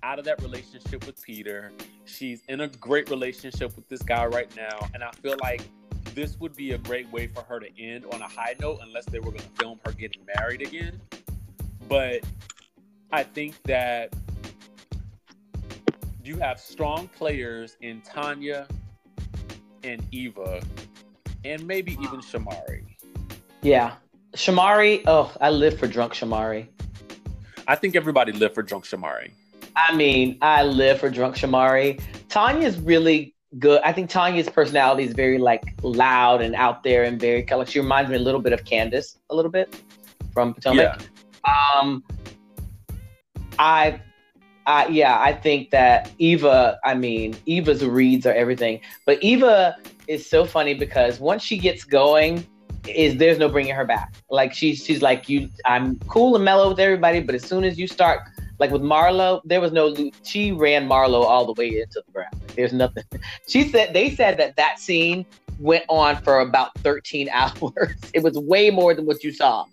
[0.04, 1.72] out of that relationship with Peter.
[2.06, 4.88] She's in a great relationship with this guy right now.
[4.94, 5.64] And I feel like
[6.16, 9.06] this would be a great way for her to end on a high note unless
[9.06, 11.00] they were going to film her getting married again.
[11.90, 12.22] But
[13.12, 14.14] I think that
[16.24, 18.68] you have strong players in Tanya
[19.84, 20.64] and Eva,
[21.44, 22.84] and maybe even Shamari.
[23.62, 23.96] Yeah,
[24.34, 25.04] Shamari.
[25.06, 26.68] Oh, I live for drunk Shamari.
[27.68, 29.32] I think everybody live for drunk Shamari.
[29.76, 32.02] I mean, I live for drunk Shamari.
[32.30, 33.82] Tanya's really good.
[33.84, 37.66] I think Tanya's personality is very like loud and out there and very color.
[37.66, 39.82] She reminds me a little bit of Candace, a little bit
[40.34, 41.02] from Potomac.
[41.02, 41.80] Yeah.
[41.80, 42.04] Um,
[43.60, 44.02] I
[44.68, 48.82] uh, yeah, I think that Eva, I mean, Eva's reads are everything.
[49.06, 49.78] But Eva
[50.08, 52.46] is so funny because once she gets going,
[52.88, 54.14] is there's no bringing her back.
[54.30, 55.50] Like she's she's like you.
[55.66, 58.22] I'm cool and mellow with everybody, but as soon as you start,
[58.60, 59.94] like with Marlo, there was no.
[60.24, 62.36] She ran Marlo all the way into the ground.
[62.56, 63.04] There's nothing.
[63.48, 65.26] She said they said that that scene
[65.60, 67.96] went on for about 13 hours.
[68.14, 69.66] It was way more than what you saw.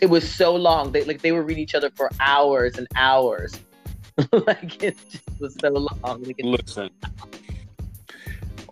[0.00, 0.92] It was so long.
[0.92, 3.58] They like they would read each other for hours and hours.
[4.32, 6.24] like it just was so long.
[6.42, 6.90] Listen,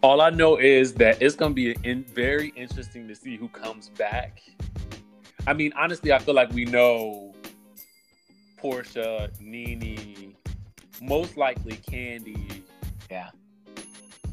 [0.02, 3.90] all I know is that it's gonna be in, very interesting to see who comes
[3.90, 4.42] back.
[5.46, 7.29] I mean, honestly, I feel like we know
[8.62, 10.34] Porsha, Nene,
[11.00, 12.62] most likely Kandi.
[13.10, 13.30] Yeah,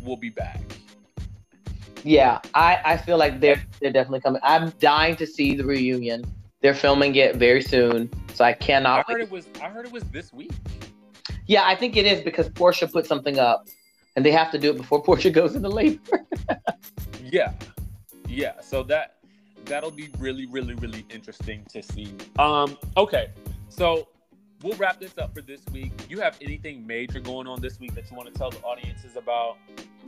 [0.03, 0.61] will be back.
[2.03, 4.41] Yeah, I, I feel like they're they're definitely coming.
[4.43, 6.23] I'm dying to see the reunion.
[6.61, 9.05] They're filming it very soon, so I cannot.
[9.07, 9.47] I heard it was.
[9.61, 10.51] I heard it was this week.
[11.45, 13.67] Yeah, I think it is because Porsha put something up,
[14.15, 16.25] and they have to do it before Porsha goes into labor.
[17.23, 17.53] yeah,
[18.28, 18.59] yeah.
[18.61, 19.15] So that
[19.65, 22.13] that'll be really, really, really interesting to see.
[22.39, 23.32] Um, okay,
[23.69, 24.07] so
[24.64, 25.91] we'll wrap this up for this week.
[26.10, 29.16] You have anything major going on this week that you want to tell the audiences
[29.16, 29.58] about?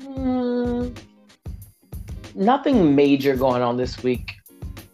[0.02, 0.98] Mm,
[2.36, 4.36] nothing major going on this week.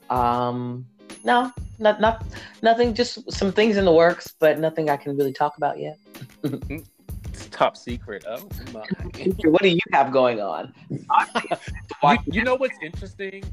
[0.09, 0.85] Um,
[1.23, 2.25] no, not not
[2.61, 2.93] nothing.
[2.93, 5.97] Just some things in the works, but nothing I can really talk about yet.
[7.55, 8.25] top secret.
[8.27, 8.85] Oh my!
[9.45, 10.73] what do you have going on?
[10.91, 13.43] you, you, know what's interesting?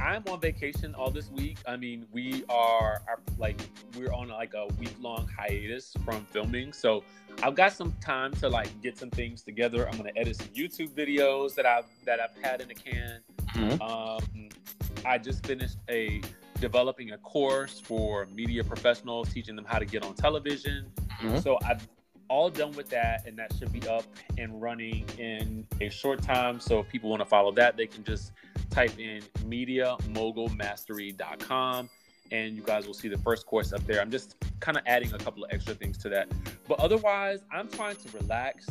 [0.00, 1.58] I'm on vacation all this week.
[1.66, 3.60] I mean, we are, are like
[3.96, 7.04] we're on like a week long hiatus from filming, so
[7.42, 9.88] I've got some time to like get some things together.
[9.88, 13.20] I'm gonna edit some YouTube videos that I've that I've had in the can.
[13.54, 13.82] Mm-hmm.
[13.82, 14.48] Um,
[15.04, 16.20] I just finished a
[16.60, 20.86] developing a course for media professionals, teaching them how to get on television.
[21.20, 21.38] Mm-hmm.
[21.38, 21.86] So I've
[22.32, 24.04] all done with that, and that should be up
[24.38, 26.58] and running in a short time.
[26.58, 28.32] So if people want to follow that, they can just
[28.70, 31.90] type in MediaMogulMastery.com
[32.30, 34.00] and you guys will see the first course up there.
[34.00, 36.32] I'm just kind of adding a couple of extra things to that.
[36.66, 38.66] But otherwise, I'm trying to relax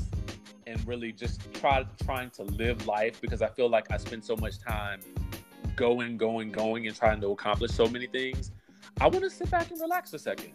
[0.65, 4.35] and really just try trying to live life because I feel like I spend so
[4.35, 5.01] much time
[5.75, 8.49] going, going, going, and trying to accomplish so many things,
[8.99, 10.53] I want to sit back and relax a second.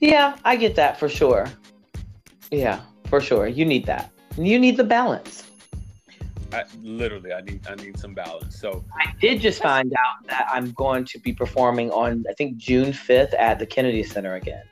[0.00, 1.46] Yeah, I get that for sure.
[2.50, 3.46] Yeah, for sure.
[3.46, 4.10] You need that.
[4.36, 5.44] You need the balance.
[6.52, 8.58] I, literally, I need I need some balance.
[8.58, 12.56] So I did just find out that I'm going to be performing on I think
[12.56, 14.62] June 5th at the Kennedy Center again.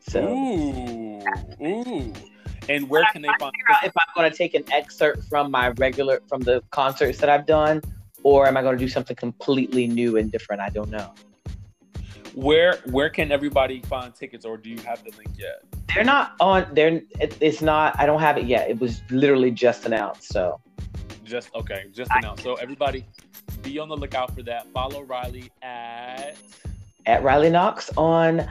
[0.00, 1.20] So ooh,
[1.64, 2.12] ooh.
[2.68, 3.52] And where can they find?
[3.82, 7.46] If I'm going to take an excerpt from my regular from the concerts that I've
[7.46, 7.82] done,
[8.22, 10.62] or am I going to do something completely new and different?
[10.62, 11.12] I don't know.
[12.34, 15.62] Where where can everybody find tickets, or do you have the link yet?
[15.94, 16.66] They're not on.
[16.72, 17.98] They're it, it's not.
[17.98, 18.70] I don't have it yet.
[18.70, 20.32] It was literally just announced.
[20.32, 20.60] So
[21.24, 22.42] just okay, just announced.
[22.42, 23.04] So everybody,
[23.62, 24.66] be on the lookout for that.
[24.72, 26.36] Follow Riley at
[27.06, 28.50] at Riley Knox on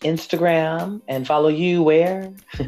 [0.00, 2.32] Instagram, and follow you where.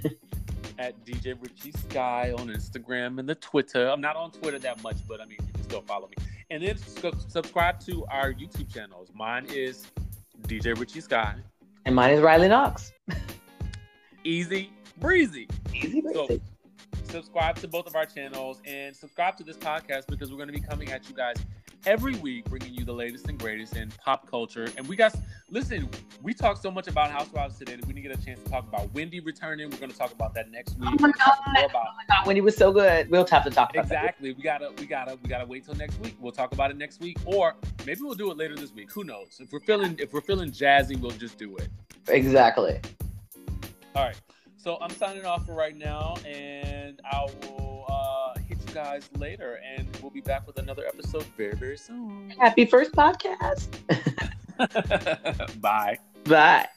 [0.79, 3.89] at DJ Richie Sky on Instagram and the Twitter.
[3.89, 6.17] I'm not on Twitter that much, but I mean, you can still follow me.
[6.51, 9.09] And then subscribe to our YouTube channels.
[9.15, 9.87] Mine is
[10.47, 11.35] DJ Richie Sky.
[11.85, 12.93] And mine is Riley Knox.
[14.25, 15.49] easy breezy.
[15.75, 16.15] Easy breezy.
[16.15, 16.41] So,
[17.05, 20.55] subscribe to both of our channels and subscribe to this podcast because we're going to
[20.55, 21.37] be coming at you guys
[21.87, 24.69] every week bringing you the latest and greatest in pop culture.
[24.77, 25.15] And we got,
[25.51, 25.89] listen,
[26.23, 28.67] we talked so much about Housewives today that we didn't get a chance to talk
[28.67, 29.71] about Wendy returning.
[29.71, 30.91] We're going to talk about that next week.
[30.93, 31.71] Oh my god!
[31.71, 32.27] About, oh my god!
[32.27, 33.09] Wendy was so good.
[33.09, 34.33] We'll have to talk about exactly.
[34.33, 36.17] We gotta, we gotta, we gotta wait till next week.
[36.21, 37.55] We'll talk about it next week, or
[37.87, 38.91] maybe we'll do it later this week.
[38.93, 39.39] Who knows?
[39.41, 41.69] If we're feeling, if we're feeling jazzy, we'll just do it.
[42.09, 42.81] Exactly.
[43.95, 44.21] All right.
[44.57, 47.76] So I'm signing off for right now, and I will
[48.77, 52.29] guys later, and we'll be back with another episode very, very soon.
[52.39, 53.69] Happy first podcast.
[55.63, 55.99] Bye.
[56.25, 56.69] Bye.